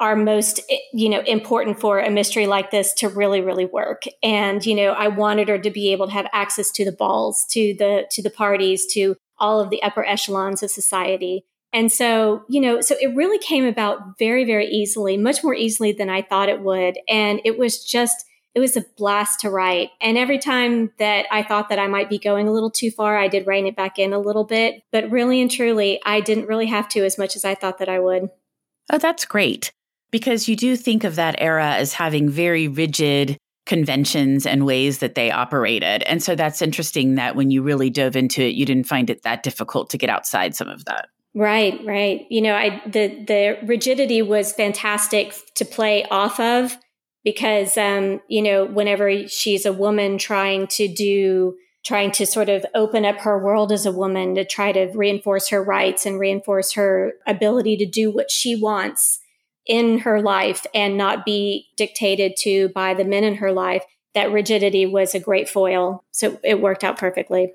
are 0.00 0.16
most 0.16 0.61
you 0.92 1.08
know 1.08 1.20
important 1.20 1.80
for 1.80 1.99
a 1.99 2.11
mystery 2.11 2.47
like 2.47 2.70
this 2.70 2.92
to 2.94 3.08
really 3.08 3.40
really 3.40 3.66
work. 3.66 4.04
And 4.23 4.64
you 4.64 4.75
know 4.75 4.92
i 4.92 5.08
wanted 5.08 5.49
her 5.49 5.58
to 5.58 5.70
be 5.70 5.92
able 5.92 6.06
to 6.06 6.12
have 6.12 6.28
access 6.32 6.70
to 6.73 6.85
the 6.85 6.92
balls 6.92 7.44
to 7.50 7.75
the 7.78 8.06
to 8.11 8.23
the 8.23 8.30
parties 8.30 8.87
to 8.94 9.16
all 9.38 9.61
of 9.61 9.70
the 9.70 9.82
upper 9.82 10.04
echelons 10.04 10.62
of 10.62 10.70
society 10.70 11.44
and 11.72 11.92
so 11.92 12.44
you 12.48 12.60
know 12.60 12.80
so 12.80 12.96
it 13.00 13.14
really 13.14 13.38
came 13.38 13.64
about 13.64 14.18
very 14.18 14.44
very 14.44 14.66
easily 14.66 15.16
much 15.16 15.44
more 15.44 15.54
easily 15.54 15.92
than 15.92 16.08
i 16.08 16.22
thought 16.22 16.48
it 16.48 16.62
would. 16.62 16.98
And 17.08 17.40
it 17.44 17.58
was 17.58 17.84
just 17.84 18.25
it 18.54 18.60
was 18.60 18.76
a 18.76 18.84
blast 18.96 19.40
to 19.40 19.50
write. 19.50 19.90
And 20.00 20.18
every 20.18 20.38
time 20.38 20.90
that 20.98 21.26
i 21.30 21.42
thought 21.42 21.68
that 21.68 21.78
i 21.78 21.87
might 21.87 22.08
be 22.08 22.18
going 22.18 22.48
a 22.48 22.52
little 22.52 22.70
too 22.70 22.90
far 22.90 23.16
i 23.18 23.28
did 23.28 23.46
rein 23.46 23.66
it 23.66 23.76
back 23.76 23.98
in 23.98 24.12
a 24.12 24.18
little 24.18 24.44
bit. 24.44 24.82
But 24.92 25.10
really 25.10 25.40
and 25.40 25.50
truly 25.50 26.00
i 26.04 26.20
didn't 26.20 26.46
really 26.46 26.66
have 26.66 26.88
to 26.90 27.04
as 27.04 27.18
much 27.18 27.37
as 27.37 27.44
i 27.44 27.54
thought 27.54 27.78
that 27.78 27.88
i 27.88 27.98
would. 27.98 28.30
Oh 28.90 28.98
that's 28.98 29.25
great. 29.25 29.72
Because 30.10 30.48
you 30.48 30.56
do 30.56 30.75
think 30.75 31.04
of 31.04 31.16
that 31.16 31.34
era 31.38 31.75
as 31.75 31.92
having 31.92 32.30
very 32.30 32.66
rigid 32.66 33.37
conventions 33.66 34.46
and 34.46 34.64
ways 34.64 34.98
that 34.98 35.14
they 35.14 35.30
operated. 35.30 36.02
And 36.04 36.22
so 36.22 36.34
that's 36.34 36.62
interesting 36.62 37.16
that 37.16 37.37
when 37.37 37.50
you 37.50 37.62
really 37.62 37.90
dove 37.90 38.16
into 38.16 38.42
it, 38.42 38.54
you 38.54 38.64
didn't 38.64 38.87
find 38.87 39.10
it 39.10 39.22
that 39.25 39.42
difficult 39.42 39.90
to 39.90 39.98
get 39.98 40.08
outside 40.08 40.56
some 40.56 40.68
of 40.68 40.87
that. 40.87 41.10
Right, 41.35 41.78
right. 41.85 42.26
You 42.30 42.40
know, 42.40 42.54
I 42.54 42.82
the 42.87 43.25
the 43.26 43.58
rigidity 43.66 44.23
was 44.23 44.52
fantastic 44.52 45.35
to 45.56 45.64
play 45.64 46.04
off 46.11 46.40
of 46.40 46.76
because 47.25 47.76
um, 47.76 48.20
you 48.28 48.42
know, 48.42 48.64
whenever 48.64 49.28
she's 49.28 49.66
a 49.66 49.73
woman 49.73 50.18
trying 50.18 50.66
to 50.68 50.88
do 50.88 51.56
trying 51.85 52.11
to 52.12 52.26
sort 52.26 52.49
of 52.49 52.66
open 52.75 53.04
up 53.04 53.18
her 53.20 53.42
world 53.42 53.73
as 53.73 53.87
a 53.87 53.92
woman 53.92 54.35
to 54.35 54.44
try 54.44 54.73
to 54.73 54.90
reinforce 54.94 55.49
her 55.49 55.62
rights 55.62 56.04
and 56.04 56.18
reinforce 56.18 56.73
her 56.73 57.12
ability 57.26 57.76
to 57.76 57.87
do 57.87 58.11
what 58.11 58.30
she 58.30 58.56
wants 58.56 59.20
in 59.64 59.99
her 59.99 60.20
life 60.20 60.66
and 60.75 60.97
not 60.97 61.25
be 61.25 61.68
dictated 61.76 62.32
to 62.37 62.68
by 62.70 62.94
the 62.94 63.04
men 63.04 63.23
in 63.23 63.37
her 63.37 63.52
life 63.52 63.85
that 64.14 64.32
rigidity 64.32 64.87
was 64.87 65.14
a 65.14 65.20
great 65.20 65.49
foil. 65.49 66.04
So 66.11 66.40
it 66.42 66.61
worked 66.61 66.82
out 66.82 66.99
perfectly. 66.99 67.52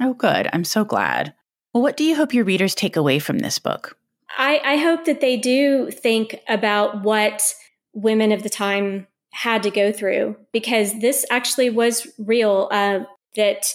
Oh, 0.00 0.14
good. 0.14 0.48
I'm 0.52 0.64
so 0.64 0.84
glad. 0.84 1.34
Well, 1.72 1.82
what 1.82 1.96
do 1.96 2.04
you 2.04 2.16
hope 2.16 2.34
your 2.34 2.44
readers 2.44 2.74
take 2.74 2.96
away 2.96 3.18
from 3.18 3.38
this 3.38 3.58
book? 3.58 3.96
I, 4.36 4.60
I 4.64 4.76
hope 4.76 5.04
that 5.04 5.20
they 5.20 5.36
do 5.36 5.90
think 5.90 6.40
about 6.48 7.02
what 7.02 7.54
women 7.92 8.32
of 8.32 8.42
the 8.42 8.48
time 8.48 9.06
had 9.32 9.62
to 9.62 9.70
go 9.70 9.92
through 9.92 10.36
because 10.52 11.00
this 11.00 11.24
actually 11.30 11.70
was 11.70 12.06
real. 12.18 12.68
Uh, 12.72 13.00
that 13.36 13.66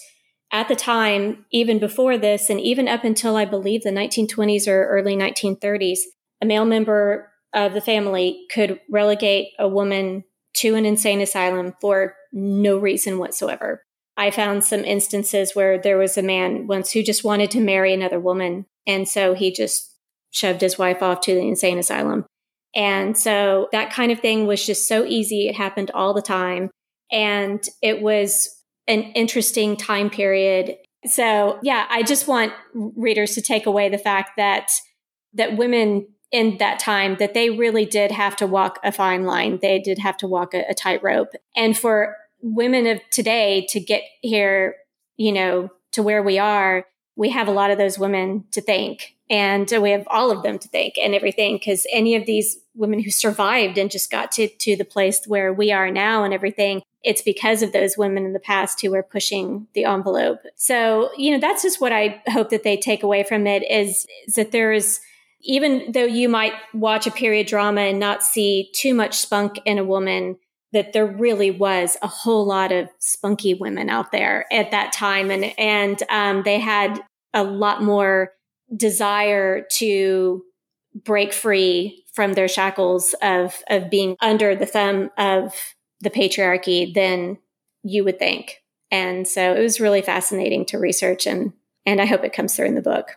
at 0.52 0.68
the 0.68 0.76
time, 0.76 1.46
even 1.52 1.80
before 1.80 2.18
this, 2.18 2.50
and 2.50 2.60
even 2.60 2.88
up 2.88 3.04
until 3.04 3.36
I 3.36 3.46
believe 3.46 3.84
the 3.84 3.90
1920s 3.90 4.68
or 4.68 4.88
early 4.88 5.16
1930s, 5.16 6.00
a 6.42 6.46
male 6.46 6.66
member 6.66 7.32
of 7.54 7.74
the 7.74 7.82
family 7.82 8.46
could 8.52 8.80
relegate 8.90 9.48
a 9.58 9.68
woman 9.68 10.24
to 10.56 10.76
an 10.76 10.86
insane 10.86 11.22
asylum 11.22 11.74
for 11.80 12.16
no 12.32 12.78
reason 12.78 13.18
whatsoever. 13.18 13.84
I 14.18 14.32
found 14.32 14.64
some 14.64 14.86
instances 14.86 15.56
where 15.56 15.78
there 15.78 15.98
was 15.98 16.18
a 16.18 16.24
man 16.24 16.68
once 16.68 16.92
who 16.92 17.04
just 17.04 17.24
wanted 17.24 17.52
to 17.52 17.60
marry 17.60 17.94
another 17.94 18.20
woman. 18.20 18.66
And 18.88 19.08
so 19.08 19.34
he 19.34 19.52
just 19.52 19.92
shoved 20.32 20.62
his 20.62 20.78
wife 20.78 21.02
off 21.02 21.22
to 21.22 21.34
the 21.34 21.48
insane 21.48 21.80
asylum. 21.80 22.26
And 22.76 23.18
so 23.18 23.70
that 23.72 23.92
kind 23.92 24.12
of 24.12 24.20
thing 24.20 24.48
was 24.48 24.66
just 24.66 24.88
so 24.88 25.06
easy. 25.06 25.48
It 25.48 25.56
happened 25.56 25.92
all 25.94 26.14
the 26.14 26.22
time. 26.22 26.70
And 27.12 27.64
it 27.82 28.02
was 28.02 28.50
an 28.88 29.04
interesting 29.14 29.78
time 29.78 30.10
period. 30.10 30.78
So 31.06 31.60
yeah, 31.64 31.86
I 31.90 32.04
just 32.04 32.28
want 32.28 32.54
readers 32.74 33.36
to 33.36 33.42
take 33.42 33.66
away 33.66 33.90
the 33.90 33.98
fact 33.98 34.32
that 34.38 34.72
that 35.34 35.58
women 35.58 36.08
in 36.32 36.58
that 36.58 36.80
time 36.80 37.16
that 37.20 37.34
they 37.34 37.50
really 37.50 37.86
did 37.86 38.12
have 38.12 38.36
to 38.38 38.48
walk 38.48 38.80
a 38.84 38.92
fine 38.92 39.26
line. 39.26 39.60
They 39.62 39.80
did 39.80 40.00
have 40.00 40.18
to 40.18 40.28
walk 40.28 40.54
a, 40.54 40.64
a 40.70 40.74
tightrope. 40.74 41.30
And 41.56 41.78
for 41.78 42.16
women 42.46 42.86
of 42.86 43.02
today 43.12 43.66
to 43.70 43.80
get 43.80 44.04
here, 44.22 44.76
you 45.18 45.32
know, 45.32 45.70
to 45.94 46.04
where 46.04 46.22
we 46.22 46.38
are, 46.38 46.86
we 47.16 47.30
have 47.32 47.48
a 47.48 47.52
lot 47.52 47.72
of 47.72 47.78
those 47.78 47.98
women 47.98 48.46
to 48.52 48.62
thank. 48.62 49.16
And 49.28 49.72
we 49.82 49.90
have 49.90 50.08
all 50.08 50.30
of 50.30 50.44
them 50.44 50.60
to 50.60 50.68
thank 50.68 51.00
and 51.00 51.16
everything 51.16 51.56
because 51.56 51.88
any 51.92 52.16
of 52.16 52.28
these 52.28 52.58
women 52.76 53.00
who 53.00 53.10
survived 53.10 53.80
and 53.80 53.90
just 53.90 54.12
got 54.12 54.32
to, 54.34 54.48
to 54.48 54.76
the 54.76 54.86
place 54.86 55.26
where 55.26 55.52
we 55.52 55.72
are 55.72 55.90
now 55.90 56.24
and 56.24 56.32
everything, 56.32 56.84
it's 57.04 57.24
because 57.24 57.64
of 57.64 57.72
those 57.72 57.98
women 57.98 58.26
in 58.26 58.34
the 58.34 58.40
past 58.40 58.82
who 58.82 58.92
were 58.92 59.02
pushing 59.02 59.66
the 59.74 59.86
envelope. 59.86 60.42
So, 60.56 61.10
you 61.18 61.32
know, 61.32 61.40
that's 61.40 61.64
just 61.64 61.82
what 61.82 61.92
I 61.92 62.22
hope 62.28 62.52
that 62.52 62.62
they 62.62 62.78
take 62.78 63.02
away 63.02 63.24
from 63.24 63.48
it 63.48 63.64
is, 63.68 64.06
is 64.28 64.36
that 64.36 64.52
there 64.52 64.72
is, 64.72 65.00
even 65.42 65.92
though 65.92 66.06
you 66.06 66.30
might 66.30 66.54
watch 66.76 67.08
a 67.08 67.12
period 67.12 67.48
drama 67.48 67.82
and 67.82 68.00
not 68.00 68.22
see 68.22 68.70
too 68.76 68.94
much 68.94 69.18
spunk 69.18 69.60
in 69.66 69.80
a 69.80 69.84
woman, 69.84 70.38
that 70.76 70.92
there 70.92 71.06
really 71.06 71.52
was 71.52 71.96
a 72.02 72.08
whole 72.08 72.46
lot 72.46 72.74
of 72.74 72.90
spunky 73.00 73.54
women 73.54 73.90
out 73.90 74.12
there 74.12 74.46
at 74.52 74.72
that 74.72 74.92
time, 74.92 75.32
and 75.32 75.58
and 75.58 76.04
um, 76.10 76.44
they 76.44 76.60
had 76.60 77.00
a 77.34 77.44
lot 77.44 77.82
more 77.82 78.34
desire 78.76 79.66
to 79.78 80.44
break 81.04 81.34
free 81.34 82.04
from 82.14 82.34
their 82.34 82.48
shackles 82.48 83.16
of 83.22 83.64
of 83.70 83.90
being 83.90 84.18
under 84.22 84.56
the 84.56 84.66
thumb 84.66 85.10
of 85.18 85.54
the 86.02 86.10
patriarchy 86.10 86.94
than 86.94 87.38
you 87.84 88.04
would 88.04 88.20
think. 88.20 88.62
And 88.92 89.28
so 89.28 89.54
it 89.54 89.62
was 89.62 89.80
really 89.80 90.02
fascinating 90.02 90.66
to 90.66 90.78
research 90.78 91.26
and 91.26 91.54
and 91.86 92.02
I 92.02 92.06
hope 92.06 92.24
it 92.24 92.34
comes 92.34 92.56
through 92.56 92.66
in 92.66 92.76
the 92.76 92.82
book. 92.82 93.12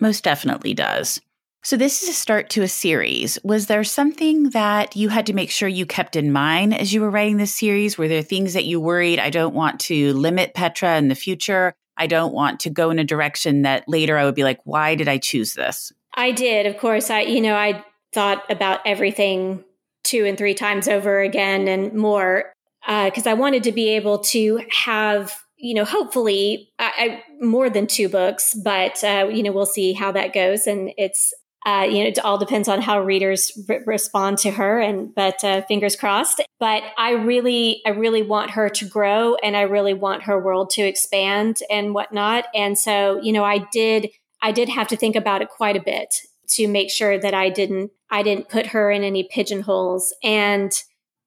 Most 0.00 0.24
definitely 0.24 0.74
does. 0.74 1.20
So, 1.64 1.78
this 1.78 2.02
is 2.02 2.10
a 2.10 2.12
start 2.12 2.50
to 2.50 2.62
a 2.62 2.68
series. 2.68 3.38
Was 3.42 3.68
there 3.68 3.84
something 3.84 4.50
that 4.50 4.96
you 4.96 5.08
had 5.08 5.24
to 5.26 5.32
make 5.32 5.50
sure 5.50 5.66
you 5.66 5.86
kept 5.86 6.14
in 6.14 6.30
mind 6.30 6.78
as 6.78 6.92
you 6.92 7.00
were 7.00 7.08
writing 7.08 7.38
this 7.38 7.54
series? 7.54 7.96
Were 7.96 8.06
there 8.06 8.20
things 8.20 8.52
that 8.52 8.66
you 8.66 8.78
worried, 8.78 9.18
I 9.18 9.30
don't 9.30 9.54
want 9.54 9.80
to 9.80 10.12
limit 10.12 10.52
Petra 10.52 10.98
in 10.98 11.08
the 11.08 11.14
future? 11.14 11.72
I 11.96 12.06
don't 12.06 12.34
want 12.34 12.60
to 12.60 12.70
go 12.70 12.90
in 12.90 12.98
a 12.98 13.04
direction 13.04 13.62
that 13.62 13.88
later 13.88 14.18
I 14.18 14.26
would 14.26 14.34
be 14.34 14.44
like, 14.44 14.60
why 14.64 14.94
did 14.94 15.08
I 15.08 15.16
choose 15.16 15.54
this? 15.54 15.90
I 16.14 16.32
did. 16.32 16.66
Of 16.66 16.76
course, 16.76 17.08
I, 17.08 17.22
you 17.22 17.40
know, 17.40 17.54
I 17.54 17.82
thought 18.12 18.44
about 18.50 18.80
everything 18.84 19.64
two 20.02 20.26
and 20.26 20.36
three 20.36 20.54
times 20.54 20.86
over 20.86 21.20
again 21.20 21.66
and 21.66 21.94
more 21.94 22.52
because 22.86 23.26
uh, 23.26 23.30
I 23.30 23.34
wanted 23.34 23.62
to 23.64 23.72
be 23.72 23.88
able 23.90 24.18
to 24.18 24.60
have 24.70 25.34
you 25.56 25.72
know, 25.72 25.86
hopefully, 25.86 26.68
I, 26.78 26.92
I, 26.98 27.22
more 27.42 27.70
than 27.70 27.86
two 27.86 28.10
books, 28.10 28.54
but 28.54 29.02
uh, 29.02 29.30
you 29.32 29.42
know, 29.42 29.50
we'll 29.50 29.64
see 29.64 29.94
how 29.94 30.12
that 30.12 30.34
goes. 30.34 30.66
And 30.66 30.92
it's 30.98 31.32
uh, 31.66 31.86
you 31.88 32.02
know, 32.02 32.08
it 32.08 32.18
all 32.18 32.36
depends 32.36 32.68
on 32.68 32.82
how 32.82 33.00
readers 33.00 33.52
re- 33.68 33.80
respond 33.86 34.38
to 34.38 34.50
her, 34.50 34.78
and 34.80 35.14
but 35.14 35.42
uh, 35.42 35.62
fingers 35.62 35.96
crossed. 35.96 36.42
But 36.60 36.82
I 36.98 37.12
really, 37.12 37.80
I 37.86 37.90
really 37.90 38.22
want 38.22 38.50
her 38.50 38.68
to 38.68 38.84
grow, 38.84 39.36
and 39.36 39.56
I 39.56 39.62
really 39.62 39.94
want 39.94 40.24
her 40.24 40.38
world 40.38 40.70
to 40.70 40.82
expand 40.82 41.60
and 41.70 41.94
whatnot. 41.94 42.46
And 42.54 42.78
so, 42.78 43.20
you 43.22 43.32
know, 43.32 43.44
I 43.44 43.66
did, 43.72 44.10
I 44.42 44.52
did 44.52 44.68
have 44.68 44.88
to 44.88 44.96
think 44.96 45.16
about 45.16 45.42
it 45.42 45.48
quite 45.48 45.76
a 45.76 45.82
bit 45.82 46.14
to 46.50 46.68
make 46.68 46.90
sure 46.90 47.18
that 47.18 47.34
I 47.34 47.48
didn't, 47.48 47.90
I 48.10 48.22
didn't 48.22 48.48
put 48.48 48.66
her 48.68 48.90
in 48.90 49.02
any 49.02 49.24
pigeonholes. 49.24 50.14
And 50.22 50.70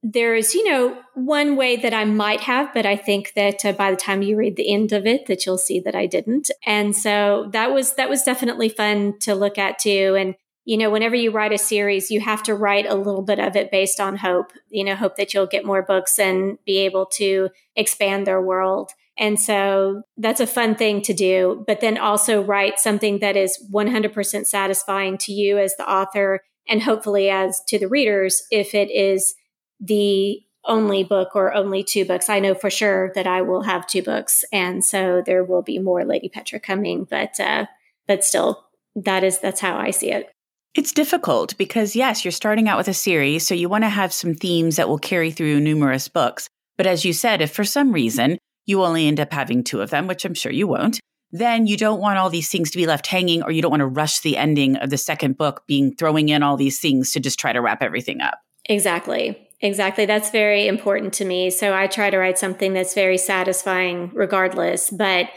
there's, 0.04 0.54
you 0.54 0.64
know, 0.70 1.02
one 1.16 1.56
way 1.56 1.76
that 1.76 1.94
I 1.94 2.06
might 2.06 2.42
have, 2.42 2.74
but 2.74 2.86
I 2.86 2.96
think 2.96 3.34
that 3.36 3.66
uh, 3.66 3.72
by 3.72 3.92
the 3.92 3.98
time 3.98 4.22
you 4.22 4.38
read 4.38 4.56
the 4.56 4.72
end 4.72 4.92
of 4.94 5.06
it, 5.06 5.26
that 5.26 5.46
you'll 5.46 5.58
see 5.58 5.80
that 5.82 5.96
I 5.96 6.06
didn't. 6.06 6.52
And 6.66 6.96
so 6.96 7.50
that 7.52 7.72
was, 7.72 7.96
that 7.96 8.10
was 8.10 8.24
definitely 8.24 8.70
fun 8.70 9.18
to 9.22 9.34
look 9.34 9.58
at 9.58 9.80
too. 9.80 10.16
And, 10.18 10.36
you 10.66 10.78
know, 10.78 10.90
whenever 10.90 11.16
you 11.16 11.32
write 11.32 11.54
a 11.54 11.58
series, 11.58 12.12
you 12.12 12.20
have 12.20 12.44
to 12.44 12.54
write 12.54 12.86
a 12.86 12.96
little 12.96 13.24
bit 13.24 13.40
of 13.40 13.56
it 13.56 13.72
based 13.72 14.00
on 14.00 14.18
hope, 14.18 14.52
you 14.70 14.84
know, 14.84 14.96
hope 14.96 15.16
that 15.16 15.34
you'll 15.34 15.48
get 15.48 15.66
more 15.66 15.82
books 15.82 16.20
and 16.20 16.58
be 16.66 16.78
able 16.80 17.06
to 17.14 17.50
expand 17.76 18.28
their 18.28 18.42
world. 18.42 18.92
And 19.18 19.40
so 19.40 20.04
that's 20.16 20.42
a 20.42 20.46
fun 20.48 20.76
thing 20.76 21.02
to 21.04 21.14
do, 21.14 21.64
but 21.66 21.82
then 21.82 21.98
also 21.98 22.44
write 22.44 22.80
something 22.80 23.20
that 23.20 23.36
is 23.36 23.58
100% 23.74 24.46
satisfying 24.46 25.18
to 25.20 25.32
you 25.32 25.58
as 25.58 25.76
the 25.76 25.90
author 25.90 26.42
and 26.70 26.84
hopefully 26.84 27.30
as 27.30 27.62
to 27.68 27.80
the 27.80 27.88
readers 27.88 28.44
if 28.52 28.76
it 28.76 28.92
is 28.92 29.34
the 29.80 30.42
only 30.66 31.04
book 31.04 31.30
or 31.36 31.54
only 31.54 31.84
two 31.84 32.06
books. 32.06 32.30
I 32.30 32.40
know 32.40 32.54
for 32.54 32.70
sure 32.70 33.12
that 33.16 33.26
I 33.26 33.42
will 33.42 33.64
have 33.64 33.88
two 33.88 34.02
books, 34.02 34.44
and 34.52 34.84
so 34.84 35.22
there 35.26 35.44
will 35.44 35.62
be 35.62 35.80
more 35.80 36.06
Lady 36.06 36.30
Petra 36.30 36.60
coming. 36.60 37.06
But 37.10 37.40
uh, 37.40 37.68
but 38.08 38.24
still, 38.24 38.66
that 38.96 39.24
is 39.24 39.40
that's 39.40 39.62
how 39.62 39.78
I 39.78 39.92
see 39.92 40.12
it. 40.12 40.30
It's 40.76 40.92
difficult 40.92 41.58
because 41.58 41.96
yes, 41.96 42.24
you're 42.24 42.32
starting 42.32 42.68
out 42.68 42.78
with 42.78 42.88
a 42.88 42.94
series, 42.94 43.48
so 43.48 43.56
you 43.56 43.70
want 43.70 43.84
to 43.84 43.90
have 43.90 44.14
some 44.14 44.36
themes 44.36 44.76
that 44.76 44.90
will 44.90 45.00
carry 45.00 45.32
through 45.32 45.60
numerous 45.60 46.08
books. 46.08 46.48
But 46.78 46.86
as 46.86 47.04
you 47.04 47.14
said, 47.14 47.42
if 47.42 47.52
for 47.52 47.64
some 47.64 47.92
reason 47.92 48.38
you 48.66 48.84
only 48.84 49.08
end 49.08 49.20
up 49.20 49.34
having 49.34 49.64
two 49.64 49.82
of 49.82 49.90
them, 49.90 50.08
which 50.08 50.26
I'm 50.26 50.36
sure 50.36 50.52
you 50.52 50.68
won't, 50.68 51.00
then 51.32 51.66
you 51.66 51.78
don't 51.78 52.00
want 52.00 52.20
all 52.20 52.30
these 52.30 52.50
things 52.50 52.70
to 52.72 52.78
be 52.78 52.86
left 52.86 53.08
hanging, 53.08 53.42
or 53.44 53.52
you 53.52 53.62
don't 53.62 53.72
want 53.72 53.82
to 53.82 53.88
rush 53.88 54.20
the 54.20 54.38
ending 54.38 54.76
of 54.78 54.90
the 54.90 54.98
second 54.98 55.38
book, 55.38 55.64
being 55.68 55.96
throwing 55.96 56.30
in 56.30 56.44
all 56.44 56.58
these 56.58 56.80
things 56.80 57.12
to 57.12 57.20
just 57.20 57.40
try 57.40 57.52
to 57.52 57.62
wrap 57.62 57.82
everything 57.82 58.22
up. 58.22 58.40
Exactly. 58.66 59.47
Exactly. 59.60 60.06
That's 60.06 60.30
very 60.30 60.68
important 60.68 61.14
to 61.16 61.26
me. 61.26 61.50
So 61.50 61.74
I 61.74 61.88
try 61.88 62.10
to 62.10 62.18
write 62.18 62.38
something 62.38 62.74
that's 62.74 62.94
very 62.94 63.18
satisfying 63.18 64.12
regardless, 64.14 64.90
but 64.92 65.30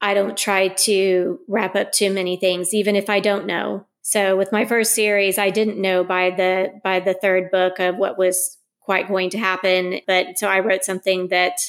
I 0.00 0.14
don't 0.14 0.36
try 0.36 0.68
to 0.68 1.38
wrap 1.46 1.76
up 1.76 1.92
too 1.92 2.12
many 2.12 2.36
things, 2.36 2.74
even 2.74 2.96
if 2.96 3.08
I 3.08 3.20
don't 3.20 3.46
know. 3.46 3.86
So 4.02 4.36
with 4.36 4.50
my 4.50 4.64
first 4.64 4.96
series, 4.96 5.38
I 5.38 5.50
didn't 5.50 5.80
know 5.80 6.02
by 6.02 6.30
the 6.30 6.80
by 6.82 6.98
the 6.98 7.14
third 7.14 7.52
book 7.52 7.78
of 7.78 7.96
what 7.96 8.18
was 8.18 8.58
quite 8.80 9.06
going 9.06 9.30
to 9.30 9.38
happen. 9.38 10.00
But 10.08 10.38
so 10.38 10.48
I 10.48 10.58
wrote 10.58 10.82
something 10.82 11.28
that 11.28 11.60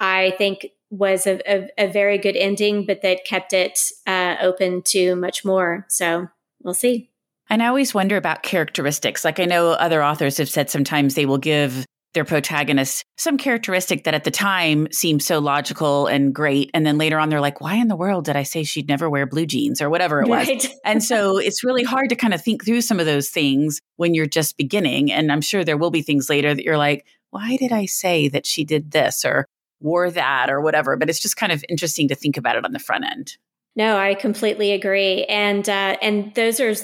I 0.00 0.34
think 0.38 0.66
was 0.90 1.24
a, 1.26 1.40
a, 1.48 1.68
a 1.78 1.86
very 1.86 2.18
good 2.18 2.34
ending, 2.34 2.84
but 2.84 3.02
that 3.02 3.24
kept 3.24 3.52
it 3.52 3.78
uh, 4.08 4.36
open 4.40 4.82
to 4.86 5.14
much 5.14 5.44
more. 5.44 5.86
So 5.88 6.26
we'll 6.64 6.74
see. 6.74 7.10
And 7.50 7.62
I 7.62 7.66
always 7.66 7.94
wonder 7.94 8.16
about 8.16 8.42
characteristics. 8.42 9.24
Like 9.24 9.40
I 9.40 9.44
know 9.44 9.68
other 9.70 10.02
authors 10.02 10.38
have 10.38 10.48
said 10.48 10.70
sometimes 10.70 11.14
they 11.14 11.26
will 11.26 11.38
give 11.38 11.86
their 12.14 12.24
protagonist 12.24 13.04
some 13.16 13.36
characteristic 13.36 14.04
that 14.04 14.14
at 14.14 14.24
the 14.24 14.30
time 14.30 14.88
seems 14.90 15.26
so 15.26 15.38
logical 15.38 16.06
and 16.06 16.34
great. 16.34 16.70
And 16.72 16.86
then 16.86 16.98
later 16.98 17.18
on, 17.18 17.28
they're 17.28 17.40
like, 17.40 17.60
why 17.60 17.74
in 17.74 17.88
the 17.88 17.96
world 17.96 18.24
did 18.24 18.36
I 18.36 18.42
say 18.42 18.64
she'd 18.64 18.88
never 18.88 19.10
wear 19.10 19.26
blue 19.26 19.46
jeans 19.46 19.82
or 19.82 19.90
whatever 19.90 20.22
it 20.22 20.28
was? 20.28 20.48
Right. 20.48 20.66
and 20.84 21.04
so 21.04 21.38
it's 21.38 21.62
really 21.62 21.84
hard 21.84 22.08
to 22.08 22.16
kind 22.16 22.32
of 22.32 22.42
think 22.42 22.64
through 22.64 22.80
some 22.80 22.98
of 22.98 23.06
those 23.06 23.28
things 23.28 23.80
when 23.96 24.14
you're 24.14 24.26
just 24.26 24.56
beginning. 24.56 25.12
And 25.12 25.30
I'm 25.30 25.42
sure 25.42 25.64
there 25.64 25.76
will 25.76 25.90
be 25.90 26.02
things 26.02 26.30
later 26.30 26.54
that 26.54 26.64
you're 26.64 26.78
like, 26.78 27.06
why 27.30 27.56
did 27.56 27.72
I 27.72 27.84
say 27.84 28.28
that 28.28 28.46
she 28.46 28.64
did 28.64 28.90
this 28.90 29.24
or 29.24 29.46
wore 29.80 30.10
that 30.10 30.50
or 30.50 30.60
whatever? 30.60 30.96
But 30.96 31.10
it's 31.10 31.20
just 31.20 31.36
kind 31.36 31.52
of 31.52 31.64
interesting 31.68 32.08
to 32.08 32.14
think 32.14 32.36
about 32.36 32.56
it 32.56 32.64
on 32.64 32.72
the 32.72 32.78
front 32.78 33.04
end. 33.04 33.36
No, 33.76 33.96
I 33.96 34.14
completely 34.14 34.72
agree. 34.72 35.24
And 35.26 35.68
uh, 35.68 35.96
and 36.02 36.34
those 36.34 36.58
are 36.58 36.74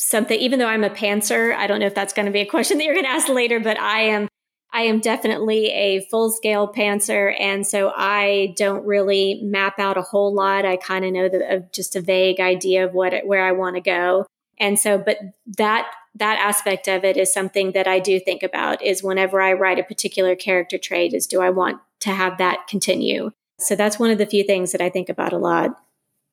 something, 0.00 0.38
even 0.40 0.58
though 0.58 0.66
I'm 0.66 0.82
a 0.82 0.90
pantser, 0.90 1.54
I 1.54 1.66
don't 1.66 1.78
know 1.78 1.86
if 1.86 1.94
that's 1.94 2.14
going 2.14 2.26
to 2.26 2.32
be 2.32 2.40
a 2.40 2.46
question 2.46 2.78
that 2.78 2.84
you're 2.84 2.94
going 2.94 3.04
to 3.04 3.10
ask 3.10 3.28
later, 3.28 3.60
but 3.60 3.78
I 3.78 4.00
am, 4.02 4.28
I 4.72 4.82
am 4.82 5.00
definitely 5.00 5.66
a 5.66 6.00
full 6.06 6.30
scale 6.30 6.72
pantser. 6.72 7.38
And 7.38 7.66
so 7.66 7.92
I 7.94 8.54
don't 8.56 8.86
really 8.86 9.40
map 9.42 9.78
out 9.78 9.98
a 9.98 10.02
whole 10.02 10.32
lot. 10.32 10.64
I 10.64 10.78
kind 10.78 11.04
of 11.04 11.12
know 11.12 11.28
the, 11.28 11.68
just 11.72 11.96
a 11.96 12.00
vague 12.00 12.40
idea 12.40 12.86
of 12.86 12.94
what, 12.94 13.12
where 13.26 13.44
I 13.44 13.52
want 13.52 13.76
to 13.76 13.82
go. 13.82 14.26
And 14.58 14.78
so, 14.78 14.96
but 14.96 15.18
that 15.58 15.90
that 16.16 16.38
aspect 16.38 16.88
of 16.88 17.04
it 17.04 17.16
is 17.16 17.32
something 17.32 17.72
that 17.72 17.86
I 17.86 18.00
do 18.00 18.18
think 18.18 18.42
about 18.42 18.82
is 18.82 19.02
whenever 19.02 19.40
I 19.40 19.52
write 19.52 19.78
a 19.78 19.84
particular 19.84 20.34
character 20.34 20.76
trait 20.76 21.14
is 21.14 21.26
do 21.26 21.40
I 21.40 21.50
want 21.50 21.80
to 22.00 22.10
have 22.10 22.38
that 22.38 22.66
continue? 22.66 23.30
So 23.58 23.76
that's 23.76 23.98
one 23.98 24.10
of 24.10 24.18
the 24.18 24.26
few 24.26 24.42
things 24.42 24.72
that 24.72 24.80
I 24.80 24.90
think 24.90 25.08
about 25.08 25.32
a 25.32 25.38
lot. 25.38 25.78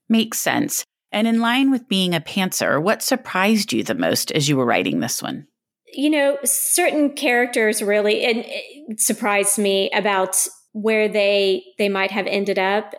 Makes 0.10 0.40
sense. 0.40 0.84
And 1.12 1.28
in 1.28 1.40
line 1.40 1.72
with 1.72 1.88
being 1.88 2.14
a 2.14 2.20
pantser, 2.20 2.82
what 2.82 3.02
surprised 3.02 3.72
you 3.72 3.84
the 3.84 3.96
most 3.96 4.32
as 4.32 4.50
you 4.50 4.58
were 4.58 4.66
writing 4.66 5.00
this 5.00 5.22
one? 5.22 5.48
You 5.94 6.10
know, 6.10 6.38
certain 6.44 7.14
characters 7.14 7.82
really 7.82 8.26
and 8.26 9.00
surprised 9.00 9.58
me 9.58 9.90
about 9.94 10.36
where 10.74 11.08
they 11.08 11.64
they 11.78 11.90
might 11.90 12.12
have 12.12 12.28
ended 12.28 12.60
up. 12.60 12.94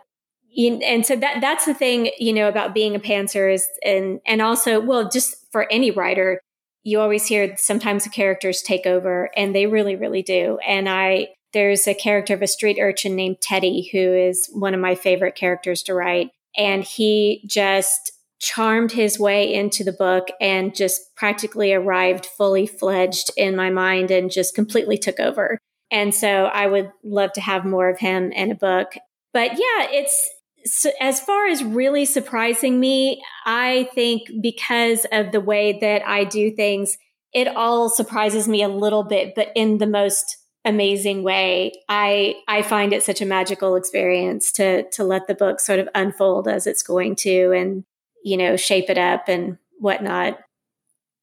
And 0.57 1.05
so 1.05 1.15
that 1.15 1.39
that's 1.39 1.65
the 1.65 1.73
thing, 1.73 2.11
you 2.17 2.33
know, 2.33 2.49
about 2.49 2.73
being 2.73 2.95
a 2.95 2.99
pantser 2.99 3.53
is 3.53 3.65
and 3.85 4.19
and 4.25 4.41
also, 4.41 4.79
well, 4.79 5.07
just 5.07 5.35
for 5.51 5.71
any 5.71 5.91
writer, 5.91 6.41
you 6.83 6.99
always 6.99 7.27
hear 7.27 7.55
sometimes 7.57 8.03
the 8.03 8.09
characters 8.09 8.61
take 8.61 8.85
over 8.85 9.29
and 9.37 9.55
they 9.55 9.67
really, 9.67 9.95
really 9.95 10.23
do. 10.23 10.57
And 10.67 10.89
I 10.89 11.29
there's 11.53 11.87
a 11.87 11.93
character 11.93 12.33
of 12.33 12.41
a 12.41 12.47
street 12.47 12.77
urchin 12.79 13.15
named 13.15 13.37
Teddy 13.41 13.89
who 13.91 13.99
is 13.99 14.49
one 14.51 14.73
of 14.73 14.79
my 14.79 14.95
favorite 14.95 15.35
characters 15.35 15.83
to 15.83 15.93
write. 15.93 16.31
And 16.57 16.83
he 16.83 17.43
just 17.47 18.11
charmed 18.39 18.91
his 18.91 19.19
way 19.19 19.53
into 19.53 19.83
the 19.83 19.91
book 19.91 20.29
and 20.39 20.73
just 20.73 21.15
practically 21.15 21.73
arrived 21.73 22.25
fully 22.25 22.65
fledged 22.65 23.31
in 23.35 23.55
my 23.55 23.69
mind 23.69 24.11
and 24.11 24.31
just 24.31 24.55
completely 24.55 24.97
took 24.97 25.19
over. 25.19 25.59
And 25.91 26.13
so 26.13 26.45
I 26.45 26.67
would 26.67 26.91
love 27.03 27.33
to 27.33 27.41
have 27.41 27.65
more 27.65 27.89
of 27.89 27.99
him 27.99 28.31
in 28.31 28.51
a 28.51 28.55
book. 28.55 28.93
But 29.33 29.51
yeah, 29.51 29.87
it's 29.91 30.29
so 30.65 30.91
as 30.99 31.19
far 31.19 31.47
as 31.47 31.63
really 31.63 32.05
surprising 32.05 32.79
me, 32.79 33.21
I 33.45 33.89
think 33.95 34.23
because 34.41 35.05
of 35.11 35.31
the 35.31 35.41
way 35.41 35.79
that 35.79 36.07
I 36.07 36.25
do 36.25 36.51
things, 36.51 36.97
it 37.33 37.47
all 37.47 37.89
surprises 37.89 38.47
me 38.47 38.63
a 38.63 38.69
little 38.69 39.03
bit, 39.03 39.35
but 39.35 39.51
in 39.55 39.77
the 39.77 39.87
most 39.87 40.37
amazing 40.65 41.23
way. 41.23 41.71
I 41.87 42.35
I 42.47 42.61
find 42.61 42.93
it 42.93 43.03
such 43.03 43.21
a 43.21 43.25
magical 43.25 43.75
experience 43.75 44.51
to 44.53 44.89
to 44.91 45.03
let 45.03 45.27
the 45.27 45.35
book 45.35 45.59
sort 45.59 45.79
of 45.79 45.89
unfold 45.95 46.47
as 46.47 46.67
it's 46.67 46.83
going 46.83 47.15
to 47.17 47.51
and 47.51 47.83
you 48.23 48.37
know 48.37 48.55
shape 48.55 48.89
it 48.89 48.97
up 48.97 49.27
and 49.27 49.57
whatnot. 49.79 50.39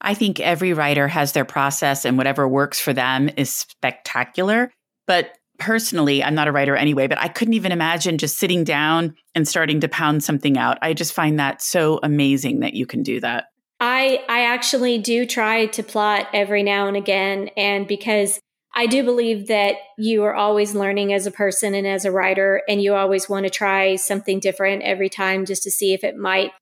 I 0.00 0.14
think 0.14 0.40
every 0.40 0.72
writer 0.72 1.08
has 1.08 1.32
their 1.32 1.44
process 1.44 2.04
and 2.04 2.18
whatever 2.18 2.46
works 2.46 2.78
for 2.78 2.92
them 2.92 3.30
is 3.36 3.50
spectacular. 3.50 4.70
But 5.06 5.36
personally, 5.58 6.22
I'm 6.22 6.34
not 6.34 6.48
a 6.48 6.52
writer 6.52 6.76
anyway, 6.76 7.06
but 7.06 7.18
I 7.18 7.28
couldn't 7.28 7.54
even 7.54 7.72
imagine 7.72 8.18
just 8.18 8.38
sitting 8.38 8.62
down 8.62 9.14
and 9.34 9.48
starting 9.48 9.80
to 9.80 9.88
pound 9.88 10.22
something 10.22 10.58
out. 10.58 10.78
I 10.82 10.92
just 10.92 11.14
find 11.14 11.38
that 11.38 11.62
so 11.62 11.98
amazing 12.02 12.60
that 12.60 12.74
you 12.74 12.86
can 12.86 13.02
do 13.02 13.20
that. 13.20 13.46
I 13.80 14.24
I 14.28 14.44
actually 14.44 14.98
do 14.98 15.26
try 15.26 15.66
to 15.66 15.82
plot 15.82 16.28
every 16.32 16.62
now 16.62 16.88
and 16.88 16.96
again 16.96 17.50
and 17.56 17.86
because 17.86 18.40
I 18.76 18.86
do 18.86 19.02
believe 19.02 19.46
that 19.46 19.76
you 19.96 20.22
are 20.24 20.34
always 20.34 20.74
learning 20.74 21.14
as 21.14 21.26
a 21.26 21.30
person 21.30 21.74
and 21.74 21.86
as 21.86 22.04
a 22.04 22.12
writer 22.12 22.62
and 22.68 22.82
you 22.82 22.94
always 22.94 23.26
want 23.26 23.44
to 23.44 23.50
try 23.50 23.96
something 23.96 24.38
different 24.38 24.82
every 24.82 25.08
time 25.08 25.46
just 25.46 25.62
to 25.62 25.70
see 25.70 25.94
if 25.94 26.04
it 26.04 26.14
might 26.16 26.52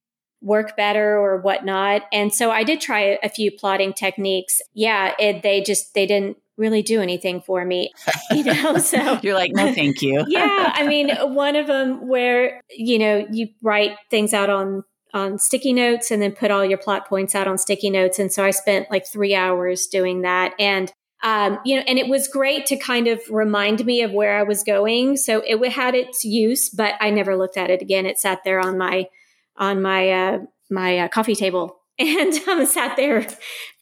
work 0.40 0.76
better 0.76 1.18
or 1.18 1.40
whatnot. 1.40 2.02
And 2.12 2.32
so 2.32 2.52
I 2.52 2.62
did 2.62 2.80
try 2.80 3.18
a 3.20 3.28
few 3.28 3.50
plotting 3.50 3.94
techniques. 3.94 4.60
Yeah, 4.74 5.14
it, 5.18 5.42
they 5.42 5.60
just 5.60 5.92
they 5.94 6.06
didn't 6.06 6.36
really 6.56 6.82
do 6.82 7.00
anything 7.00 7.40
for 7.40 7.64
me, 7.64 7.90
you 8.30 8.44
know. 8.44 8.78
So 8.78 9.18
you're 9.22 9.34
like, 9.34 9.50
no, 9.52 9.74
thank 9.74 10.00
you. 10.00 10.24
yeah, 10.28 10.72
I 10.72 10.86
mean, 10.86 11.10
one 11.34 11.56
of 11.56 11.66
them 11.66 12.06
where 12.06 12.60
you 12.70 12.98
know 12.98 13.26
you 13.32 13.48
write 13.60 13.96
things 14.08 14.32
out 14.32 14.50
on 14.50 14.84
on 15.12 15.38
sticky 15.38 15.72
notes 15.72 16.10
and 16.10 16.22
then 16.22 16.32
put 16.32 16.50
all 16.50 16.64
your 16.64 16.78
plot 16.78 17.08
points 17.08 17.34
out 17.34 17.48
on 17.48 17.58
sticky 17.58 17.90
notes. 17.90 18.18
And 18.18 18.32
so 18.32 18.44
I 18.44 18.50
spent 18.50 18.90
like 18.90 19.06
three 19.06 19.34
hours 19.34 19.86
doing 19.86 20.22
that. 20.22 20.54
And 20.58 20.92
um, 21.24 21.58
you 21.64 21.76
know, 21.76 21.82
and 21.88 21.98
it 21.98 22.06
was 22.06 22.28
great 22.28 22.66
to 22.66 22.76
kind 22.76 23.08
of 23.08 23.18
remind 23.30 23.84
me 23.86 24.02
of 24.02 24.12
where 24.12 24.38
I 24.38 24.42
was 24.42 24.62
going. 24.62 25.16
So 25.16 25.42
it 25.46 25.72
had 25.72 25.94
its 25.94 26.22
use, 26.22 26.68
but 26.68 26.94
I 27.00 27.08
never 27.08 27.34
looked 27.34 27.56
at 27.56 27.70
it 27.70 27.80
again. 27.80 28.04
It 28.04 28.18
sat 28.18 28.40
there 28.44 28.60
on 28.60 28.76
my 28.76 29.08
on 29.56 29.80
my 29.80 30.10
uh, 30.10 30.38
my 30.70 30.98
uh, 30.98 31.08
coffee 31.08 31.34
table 31.34 31.78
and 31.98 32.34
um, 32.46 32.66
sat 32.66 32.96
there 32.96 33.26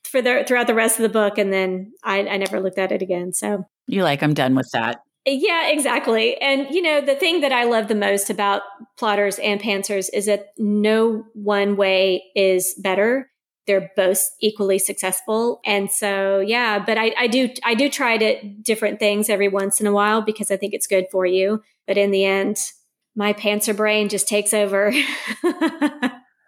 for 0.05 0.23
the 0.23 0.45
throughout 0.47 0.69
the 0.69 0.75
rest 0.75 1.01
of 1.01 1.03
the 1.03 1.09
book, 1.09 1.37
and 1.37 1.53
then 1.53 1.93
I, 2.05 2.21
I 2.21 2.37
never 2.37 2.61
looked 2.61 2.79
at 2.79 2.93
it 2.93 3.03
again. 3.03 3.33
So 3.33 3.67
you're 3.89 4.05
like, 4.05 4.23
I'm 4.23 4.35
done 4.35 4.55
with 4.55 4.71
that. 4.73 5.01
Yeah, 5.27 5.69
exactly. 5.69 6.41
And 6.41 6.73
you 6.73 6.81
know, 6.81 7.01
the 7.01 7.17
thing 7.17 7.41
that 7.41 7.51
I 7.51 7.65
love 7.65 7.89
the 7.89 7.97
most 7.97 8.31
about 8.31 8.63
plotters 8.97 9.41
and 9.41 9.61
pantsers 9.61 10.09
is 10.13 10.27
that 10.27 10.47
no 10.59 11.25
one 11.35 11.77
way 11.77 12.23
is 12.37 12.75
better. 12.79 13.32
They're 13.67 13.91
both 13.97 14.31
equally 14.41 14.79
successful. 14.79 15.61
And 15.65 15.91
so, 15.91 16.41
yeah, 16.41 16.79
but 16.79 16.99
I, 16.99 17.13
I 17.17 17.27
do, 17.27 17.49
I 17.65 17.75
do 17.75 17.89
try 17.89 18.19
to 18.19 18.43
different 18.63 18.99
things 18.99 19.29
every 19.29 19.49
once 19.49 19.81
in 19.81 19.87
a 19.87 19.93
while 19.93 20.23
because 20.23 20.51
I 20.51 20.57
think 20.57 20.75
it's 20.75 20.87
good 20.87 21.07
for 21.11 21.27
you. 21.27 21.63
But 21.87 21.97
in 21.97 22.11
the 22.11 22.25
end, 22.25 22.59
my 23.15 23.33
pantser 23.33 23.77
brain 23.77 24.09
just 24.09 24.29
takes 24.29 24.53
over. 24.53 24.93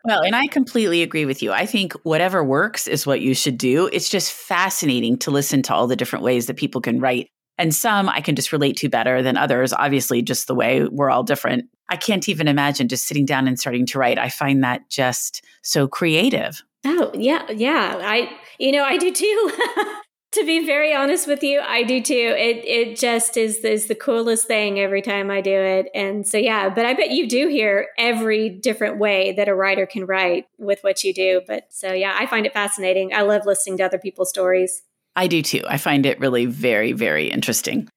Well, 0.04 0.20
and 0.20 0.36
I 0.36 0.46
completely 0.48 1.02
agree 1.02 1.24
with 1.24 1.42
you. 1.42 1.50
I 1.50 1.64
think 1.64 1.94
whatever 2.02 2.44
works 2.44 2.86
is 2.86 3.06
what 3.06 3.22
you 3.22 3.34
should 3.34 3.56
do. 3.56 3.88
It's 3.90 4.10
just 4.10 4.32
fascinating 4.32 5.16
to 5.20 5.30
listen 5.30 5.62
to 5.62 5.74
all 5.74 5.86
the 5.86 5.96
different 5.96 6.24
ways 6.24 6.46
that 6.46 6.58
people 6.58 6.82
can 6.82 7.00
write. 7.00 7.30
And 7.56 7.74
some 7.74 8.08
I 8.10 8.20
can 8.20 8.36
just 8.36 8.52
relate 8.52 8.76
to 8.78 8.90
better 8.90 9.22
than 9.22 9.38
others, 9.38 9.72
obviously, 9.72 10.20
just 10.20 10.46
the 10.46 10.54
way 10.54 10.84
we're 10.84 11.10
all 11.10 11.22
different. 11.22 11.70
I 11.88 11.96
can't 11.96 12.28
even 12.28 12.48
imagine 12.48 12.88
just 12.88 13.06
sitting 13.06 13.24
down 13.24 13.48
and 13.48 13.58
starting 13.58 13.86
to 13.86 13.98
write. 13.98 14.18
I 14.18 14.28
find 14.28 14.62
that 14.62 14.90
just 14.90 15.42
so 15.62 15.88
creative. 15.88 16.62
Oh, 16.84 17.10
yeah. 17.14 17.50
Yeah. 17.50 17.98
I, 18.02 18.30
you 18.58 18.72
know, 18.72 18.84
I 18.84 18.98
do 18.98 19.12
too. 19.12 19.52
to 20.34 20.44
be 20.44 20.66
very 20.66 20.92
honest 20.92 21.28
with 21.28 21.42
you, 21.42 21.60
I 21.60 21.84
do 21.84 22.02
too. 22.02 22.34
It 22.36 22.64
it 22.64 22.98
just 22.98 23.36
is 23.36 23.58
is 23.58 23.86
the 23.86 23.94
coolest 23.94 24.46
thing 24.46 24.80
every 24.80 25.00
time 25.00 25.30
I 25.30 25.40
do 25.40 25.54
it. 25.54 25.86
And 25.94 26.26
so 26.26 26.36
yeah, 26.36 26.68
but 26.68 26.84
I 26.84 26.94
bet 26.94 27.10
you 27.10 27.28
do 27.28 27.48
hear 27.48 27.88
every 27.96 28.50
different 28.50 28.98
way 28.98 29.32
that 29.32 29.48
a 29.48 29.54
writer 29.54 29.86
can 29.86 30.06
write 30.06 30.46
with 30.58 30.82
what 30.82 31.04
you 31.04 31.14
do. 31.14 31.40
But 31.46 31.66
so 31.70 31.92
yeah, 31.92 32.16
I 32.18 32.26
find 32.26 32.46
it 32.46 32.52
fascinating. 32.52 33.14
I 33.14 33.22
love 33.22 33.42
listening 33.46 33.78
to 33.78 33.84
other 33.84 33.98
people's 33.98 34.28
stories. 34.28 34.82
I 35.14 35.28
do 35.28 35.40
too. 35.40 35.62
I 35.66 35.78
find 35.78 36.04
it 36.04 36.18
really 36.18 36.46
very 36.46 36.92
very 36.92 37.30
interesting. 37.30 37.88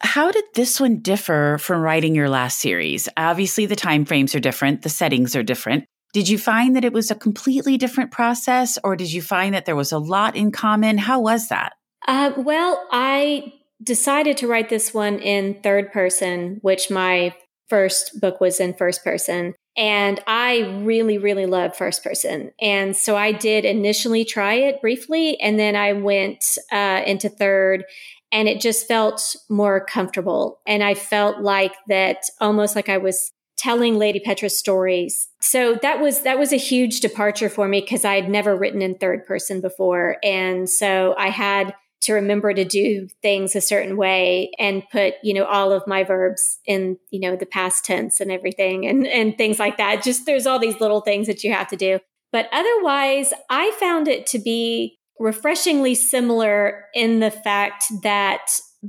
How 0.00 0.30
did 0.30 0.44
this 0.54 0.80
one 0.80 1.00
differ 1.00 1.58
from 1.60 1.82
writing 1.82 2.14
your 2.14 2.30
last 2.30 2.58
series? 2.58 3.06
Obviously, 3.18 3.66
the 3.66 3.76
time 3.76 4.06
frames 4.06 4.34
are 4.34 4.40
different, 4.40 4.80
the 4.80 4.88
settings 4.88 5.36
are 5.36 5.42
different. 5.42 5.84
Did 6.16 6.30
you 6.30 6.38
find 6.38 6.74
that 6.74 6.84
it 6.86 6.94
was 6.94 7.10
a 7.10 7.14
completely 7.14 7.76
different 7.76 8.10
process, 8.10 8.78
or 8.82 8.96
did 8.96 9.12
you 9.12 9.20
find 9.20 9.54
that 9.54 9.66
there 9.66 9.76
was 9.76 9.92
a 9.92 9.98
lot 9.98 10.34
in 10.34 10.50
common? 10.50 10.96
How 10.96 11.20
was 11.20 11.48
that? 11.48 11.74
Uh, 12.08 12.32
well, 12.38 12.88
I 12.90 13.52
decided 13.82 14.38
to 14.38 14.48
write 14.48 14.70
this 14.70 14.94
one 14.94 15.18
in 15.18 15.60
third 15.62 15.92
person, 15.92 16.56
which 16.62 16.90
my 16.90 17.34
first 17.68 18.18
book 18.18 18.40
was 18.40 18.60
in 18.60 18.72
first 18.72 19.04
person. 19.04 19.52
And 19.76 20.18
I 20.26 20.80
really, 20.84 21.18
really 21.18 21.44
love 21.44 21.76
first 21.76 22.02
person. 22.02 22.50
And 22.62 22.96
so 22.96 23.14
I 23.14 23.32
did 23.32 23.66
initially 23.66 24.24
try 24.24 24.54
it 24.54 24.80
briefly, 24.80 25.38
and 25.38 25.58
then 25.58 25.76
I 25.76 25.92
went 25.92 26.42
uh, 26.72 27.02
into 27.04 27.28
third, 27.28 27.84
and 28.32 28.48
it 28.48 28.62
just 28.62 28.88
felt 28.88 29.36
more 29.50 29.84
comfortable. 29.84 30.60
And 30.66 30.82
I 30.82 30.94
felt 30.94 31.42
like 31.42 31.74
that 31.88 32.22
almost 32.40 32.74
like 32.74 32.88
I 32.88 32.96
was 32.96 33.32
telling 33.56 33.98
Lady 33.98 34.20
Petra's 34.20 34.58
stories. 34.58 35.28
So 35.40 35.78
that 35.82 36.00
was 36.00 36.22
that 36.22 36.38
was 36.38 36.52
a 36.52 36.56
huge 36.56 37.00
departure 37.00 37.48
for 37.48 37.68
me 37.68 37.80
because 37.80 38.04
I 38.04 38.14
had 38.14 38.28
never 38.28 38.56
written 38.56 38.82
in 38.82 38.96
third 38.96 39.26
person 39.26 39.60
before. 39.60 40.16
And 40.22 40.68
so 40.68 41.14
I 41.18 41.30
had 41.30 41.74
to 42.02 42.12
remember 42.12 42.52
to 42.52 42.64
do 42.64 43.08
things 43.22 43.56
a 43.56 43.60
certain 43.60 43.96
way 43.96 44.50
and 44.58 44.82
put, 44.92 45.14
you 45.22 45.34
know, 45.34 45.44
all 45.44 45.72
of 45.72 45.86
my 45.86 46.04
verbs 46.04 46.58
in, 46.66 46.98
you 47.10 47.18
know, 47.18 47.34
the 47.34 47.46
past 47.46 47.84
tense 47.84 48.20
and 48.20 48.30
everything 48.30 48.86
and 48.86 49.06
and 49.06 49.36
things 49.36 49.58
like 49.58 49.78
that. 49.78 50.02
Just 50.02 50.26
there's 50.26 50.46
all 50.46 50.58
these 50.58 50.80
little 50.80 51.00
things 51.00 51.26
that 51.26 51.42
you 51.42 51.52
have 51.52 51.68
to 51.68 51.76
do. 51.76 51.98
But 52.32 52.48
otherwise, 52.52 53.32
I 53.48 53.70
found 53.80 54.08
it 54.08 54.26
to 54.28 54.38
be 54.38 54.98
refreshingly 55.18 55.94
similar 55.94 56.84
in 56.94 57.20
the 57.20 57.30
fact 57.30 57.84
that 58.02 58.46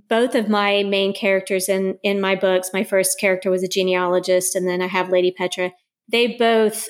both 0.10 0.36
of 0.36 0.50
my 0.50 0.84
main 0.84 1.14
characters 1.14 1.70
in 1.70 1.98
in 2.04 2.22
my 2.22 2.36
books, 2.36 2.72
my 2.74 2.84
first 2.84 3.20
character 3.20 3.50
was 3.50 3.64
a 3.64 3.68
genealogist, 3.68 4.56
and 4.56 4.68
then 4.68 4.82
I 4.82 4.88
have 4.88 5.10
Lady 5.10 5.32
Petra. 5.32 5.72
They 6.10 6.36
both 6.38 6.90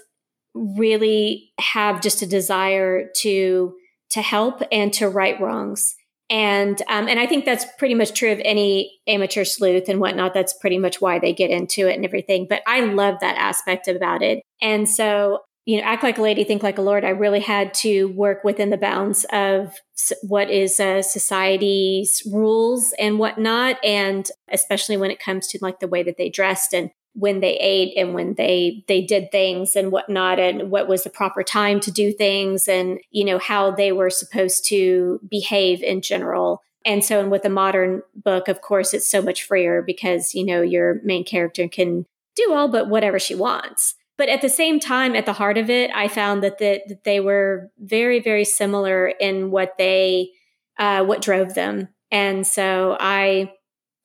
really 0.53 1.51
have 1.59 2.01
just 2.01 2.21
a 2.21 2.27
desire 2.27 3.09
to 3.17 3.75
to 4.11 4.21
help 4.21 4.61
and 4.71 4.93
to 4.93 5.09
right 5.09 5.39
wrongs. 5.39 5.95
And 6.29 6.81
um, 6.89 7.07
and 7.07 7.19
I 7.19 7.25
think 7.25 7.45
that's 7.45 7.65
pretty 7.77 7.93
much 7.93 8.13
true 8.13 8.31
of 8.31 8.41
any 8.43 8.99
amateur 9.07 9.45
sleuth 9.45 9.87
and 9.87 9.99
whatnot. 9.99 10.33
That's 10.33 10.53
pretty 10.53 10.77
much 10.77 10.99
why 10.99 11.19
they 11.19 11.33
get 11.33 11.51
into 11.51 11.87
it 11.87 11.95
and 11.95 12.03
everything. 12.03 12.47
But 12.49 12.63
I 12.67 12.81
love 12.81 13.15
that 13.21 13.37
aspect 13.37 13.87
about 13.87 14.21
it. 14.21 14.43
And 14.61 14.89
so 14.89 15.39
you 15.67 15.75
know, 15.75 15.83
act 15.83 16.01
like 16.01 16.17
a 16.17 16.21
lady, 16.21 16.45
think 16.45 16.63
like 16.63 16.77
a 16.77 16.81
lord. 16.81 17.03
I 17.03 17.09
really 17.09 17.41
had 17.41 17.73
to 17.75 18.05
work 18.05 18.45
within 18.45 18.69
the 18.69 18.77
bounds 18.77 19.25
of 19.33 19.75
what 20.23 20.49
is 20.49 20.79
uh, 20.79 21.01
society's 21.01 22.23
rules 22.25 22.93
and 22.97 23.19
whatnot, 23.19 23.75
and 23.83 24.25
especially 24.49 24.95
when 24.95 25.11
it 25.11 25.19
comes 25.19 25.45
to 25.47 25.59
like 25.61 25.81
the 25.81 25.89
way 25.89 26.03
that 26.03 26.15
they 26.17 26.29
dressed 26.29 26.73
and 26.73 26.89
when 27.15 27.41
they 27.41 27.57
ate 27.57 27.97
and 27.97 28.13
when 28.13 28.35
they 28.35 28.85
they 28.87 29.01
did 29.01 29.29
things 29.29 29.75
and 29.75 29.91
whatnot, 29.91 30.39
and 30.39 30.71
what 30.71 30.87
was 30.87 31.03
the 31.03 31.09
proper 31.09 31.43
time 31.43 31.81
to 31.81 31.91
do 31.91 32.13
things, 32.13 32.69
and 32.69 33.01
you 33.11 33.25
know 33.25 33.37
how 33.37 33.69
they 33.69 33.91
were 33.91 34.09
supposed 34.09 34.65
to 34.69 35.19
behave 35.29 35.83
in 35.83 36.01
general. 36.01 36.61
And 36.85 37.03
so, 37.03 37.19
and 37.19 37.29
with 37.29 37.43
a 37.43 37.49
modern 37.49 38.03
book, 38.15 38.47
of 38.47 38.61
course, 38.61 38.93
it's 38.93 39.11
so 39.11 39.21
much 39.21 39.43
freer 39.43 39.81
because 39.81 40.33
you 40.33 40.45
know 40.45 40.61
your 40.61 41.01
main 41.03 41.25
character 41.25 41.67
can 41.67 42.05
do 42.37 42.53
all 42.53 42.69
but 42.69 42.87
whatever 42.87 43.19
she 43.19 43.35
wants 43.35 43.96
but 44.17 44.29
at 44.29 44.41
the 44.41 44.49
same 44.49 44.79
time, 44.79 45.15
at 45.15 45.25
the 45.25 45.33
heart 45.33 45.57
of 45.57 45.69
it, 45.69 45.91
I 45.93 46.07
found 46.07 46.43
that, 46.43 46.57
the, 46.57 46.81
that 46.87 47.03
they 47.03 47.19
were 47.19 47.71
very, 47.77 48.19
very 48.19 48.45
similar 48.45 49.07
in 49.07 49.51
what 49.51 49.77
they, 49.77 50.31
uh, 50.79 51.03
what 51.03 51.21
drove 51.21 51.53
them. 51.53 51.89
And 52.11 52.45
so 52.45 52.97
I, 52.99 53.53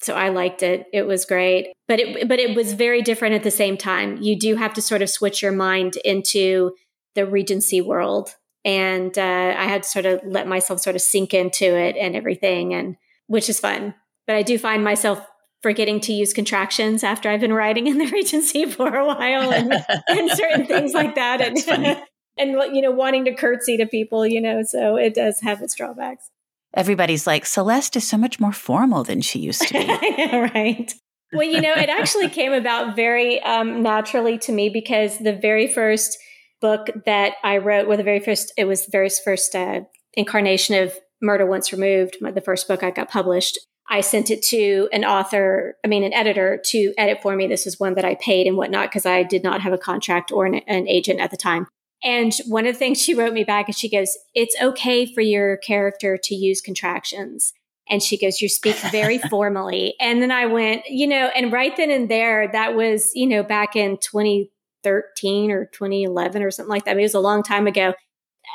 so 0.01 0.15
I 0.15 0.31
liked 0.31 0.63
it. 0.63 0.87
It 0.93 1.07
was 1.07 1.25
great, 1.25 1.73
but 1.87 2.01
it, 2.01 2.29
but 2.29 2.41
it 2.41 2.57
was 2.57 2.73
very 2.73 3.03
different 3.03 3.35
at 3.35 3.45
the 3.45 3.51
same 3.51 3.77
time. 3.77 4.21
You 4.21 4.39
do 4.39 4.57
have 4.57 4.75
to 4.75 4.83
sort 4.83 5.01
of 5.01 5.09
switch 5.09 5.43
your 5.43 5.53
mind 5.53 5.97
into 6.05 6.73
the 7.15 7.25
Regency 7.25 7.81
world. 7.81 8.35
And 8.65 9.17
uh, 9.17 9.55
I 9.57 9.65
had 9.65 9.83
to 9.85 9.89
sort 9.89 10.07
of 10.07 10.21
let 10.25 10.47
myself 10.47 10.81
sort 10.81 10.97
of 10.97 11.03
sink 11.03 11.35
into 11.35 11.77
it 11.77 11.97
and 11.97 12.15
everything, 12.15 12.75
and 12.75 12.97
which 13.27 13.49
is 13.49 13.61
fun. 13.61 13.95
But 14.27 14.37
I 14.37 14.43
do 14.43 14.59
find 14.59 14.85
myself 14.85 15.25
forgetting 15.63 16.01
to 16.01 16.13
use 16.13 16.33
contractions 16.33 17.05
after 17.05 17.31
I've 17.31 17.41
been 17.41 17.53
writing 17.53 17.87
in 17.87 17.99
the 17.99 18.07
Regency 18.13 18.67
for 18.67 18.95
a 18.95 19.07
while 19.07 19.53
and, 19.53 19.73
and 20.09 20.31
certain 20.33 20.67
things 20.67 20.93
like 20.93 21.15
that. 21.15 21.41
And, 21.41 21.57
and, 22.39 22.75
you 22.75 22.83
know, 22.83 22.91
wanting 22.91 23.25
to 23.27 23.35
curtsy 23.35 23.77
to 23.77 23.87
people, 23.87 24.27
you 24.27 24.41
know, 24.41 24.63
so 24.65 24.97
it 24.97 25.15
does 25.15 25.41
have 25.41 25.63
its 25.63 25.75
drawbacks. 25.75 26.31
Everybody's 26.75 27.27
like, 27.27 27.47
Celeste 27.47 27.97
is 27.97 28.09
so 28.09 28.17
much 28.17 28.41
more 28.41 28.53
formal 28.53 29.05
than 29.05 29.21
she 29.21 29.39
used 29.39 29.63
to 29.69 29.75
be. 29.75 29.87
right. 30.33 30.93
Well, 31.33 31.47
you 31.47 31.61
know, 31.61 31.73
it 31.73 31.89
actually 31.89 32.29
came 32.29 32.53
about 32.53 32.97
very 32.97 33.43
um, 33.43 33.83
naturally 33.83 34.39
to 34.39 34.53
me 34.53 34.69
because 34.69 35.19
the 35.19 35.35
very 35.35 35.67
first 35.67 36.19
book 36.61 36.89
that 37.07 37.35
I 37.43 37.59
wrote, 37.59 37.89
well, 37.89 37.97
the 37.97 38.05
very 38.05 38.21
first, 38.21 38.53
it 38.57 38.65
was 38.65 38.87
the 38.87 38.91
very 38.91 39.09
first 39.25 39.55
uh, 39.55 39.81
incarnation 40.15 40.83
of 40.83 40.95
Murder 41.21 41.47
Once 41.47 41.73
Removed, 41.73 42.17
the 42.21 42.41
first 42.41 42.69
book 42.69 42.83
I 42.83 42.91
got 42.91 43.11
published 43.11 43.59
I 43.89 44.01
sent 44.01 44.31
it 44.31 44.43
to 44.45 44.89
an 44.93 45.05
author, 45.05 45.77
I 45.85 45.89
mean, 45.89 46.05
an 46.05 46.13
editor 46.13 46.61
to 46.67 46.95
edit 46.97 47.21
for 47.23 47.35
me. 47.35 47.47
This 47.47 47.65
was 47.65 47.81
one 47.81 47.95
that 47.95 48.05
I 48.05 48.15
paid 48.15 48.47
and 48.47 48.57
whatnot 48.57 48.89
because 48.89 49.07
I 49.07 49.23
did 49.23 49.43
not 49.43 49.61
have 49.61 49.73
a 49.73 49.79
contract 49.79 50.31
or 50.33 50.47
an, 50.47 50.55
an, 50.67 50.89
agent 50.89 51.21
at 51.21 51.31
the 51.31 51.37
time. 51.37 51.67
And 52.05 52.33
one 52.47 52.67
of 52.67 52.75
the 52.75 52.79
things 52.79 52.99
she 53.03 53.15
wrote 53.15 53.33
me 53.33 53.45
back 53.45 53.69
is 53.69 53.79
she 53.79 53.91
goes, 53.91 54.17
It's 54.35 54.57
okay 54.63 55.13
for 55.13 55.21
your 55.21 55.57
character 55.59 56.19
to 56.23 56.35
use 56.35 56.61
contractions. 56.61 57.53
And 57.89 58.03
she 58.03 58.17
goes, 58.17 58.41
You 58.41 58.49
speak 58.49 58.77
very 58.77 59.19
formally. 59.31 59.95
And 60.01 60.23
then 60.23 60.31
I 60.31 60.47
went, 60.47 60.83
you 60.89 61.07
know, 61.07 61.31
and 61.35 61.53
right 61.53 61.77
then 61.77 61.91
and 61.91 62.09
there, 62.09 62.49
that 62.53 62.75
was, 62.75 63.11
you 63.15 63.27
know, 63.27 63.43
back 63.43 63.75
in 63.77 63.99
2013 63.99 65.51
or 65.51 65.67
2011 65.67 66.43
or 66.43 66.51
something 66.51 66.71
like 66.71 66.85
that. 66.85 66.93
I 66.93 66.95
mean, 66.95 67.01
it 67.01 67.05
was 67.05 67.15
a 67.15 67.21
long 67.21 67.43
time 67.43 67.67
ago 67.67 67.95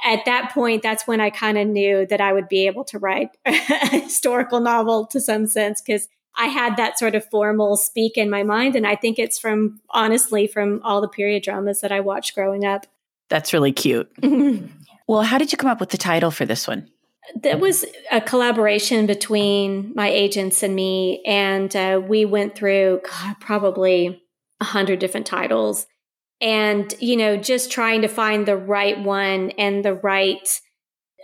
at 0.05 0.25
that 0.25 0.51
point, 0.53 0.83
that's 0.83 1.07
when 1.07 1.19
I 1.19 1.29
kind 1.29 1.57
of 1.57 1.67
knew 1.67 2.05
that 2.07 2.21
I 2.21 2.33
would 2.33 2.47
be 2.47 2.67
able 2.67 2.83
to 2.85 2.99
write 2.99 3.29
a 3.45 3.53
historical 3.89 4.59
novel 4.59 5.05
to 5.07 5.19
some 5.19 5.47
sense 5.47 5.81
because 5.81 6.07
I 6.37 6.45
had 6.45 6.77
that 6.77 6.99
sort 6.99 7.15
of 7.15 7.25
formal 7.29 7.77
speak 7.77 8.17
in 8.17 8.29
my 8.29 8.43
mind. 8.43 8.75
And 8.75 8.85
I 8.85 8.95
think 8.95 9.17
it's 9.17 9.39
from, 9.39 9.81
honestly, 9.89 10.47
from 10.47 10.81
all 10.83 11.01
the 11.01 11.07
period 11.07 11.43
dramas 11.43 11.81
that 11.81 11.91
I 11.91 11.99
watched 11.99 12.35
growing 12.35 12.63
up. 12.63 12.85
That's 13.29 13.53
really 13.53 13.71
cute. 13.71 14.09
well, 15.07 15.23
how 15.23 15.37
did 15.37 15.51
you 15.51 15.57
come 15.57 15.69
up 15.69 15.79
with 15.79 15.89
the 15.89 15.97
title 15.97 16.31
for 16.31 16.45
this 16.45 16.67
one? 16.67 16.89
That 17.41 17.59
was 17.59 17.83
a 18.11 18.21
collaboration 18.21 19.05
between 19.05 19.91
my 19.95 20.07
agents 20.07 20.63
and 20.63 20.75
me. 20.75 21.21
And 21.25 21.75
uh, 21.75 22.01
we 22.01 22.23
went 22.23 22.55
through 22.55 23.01
God, 23.03 23.35
probably 23.39 24.23
a 24.61 24.65
hundred 24.65 24.99
different 24.99 25.25
titles 25.25 25.87
and 26.41 26.93
you 26.99 27.17
know 27.17 27.37
just 27.37 27.71
trying 27.71 28.01
to 28.01 28.07
find 28.07 28.45
the 28.45 28.57
right 28.57 28.99
one 29.01 29.51
and 29.51 29.83
the 29.83 29.93
right 29.93 30.61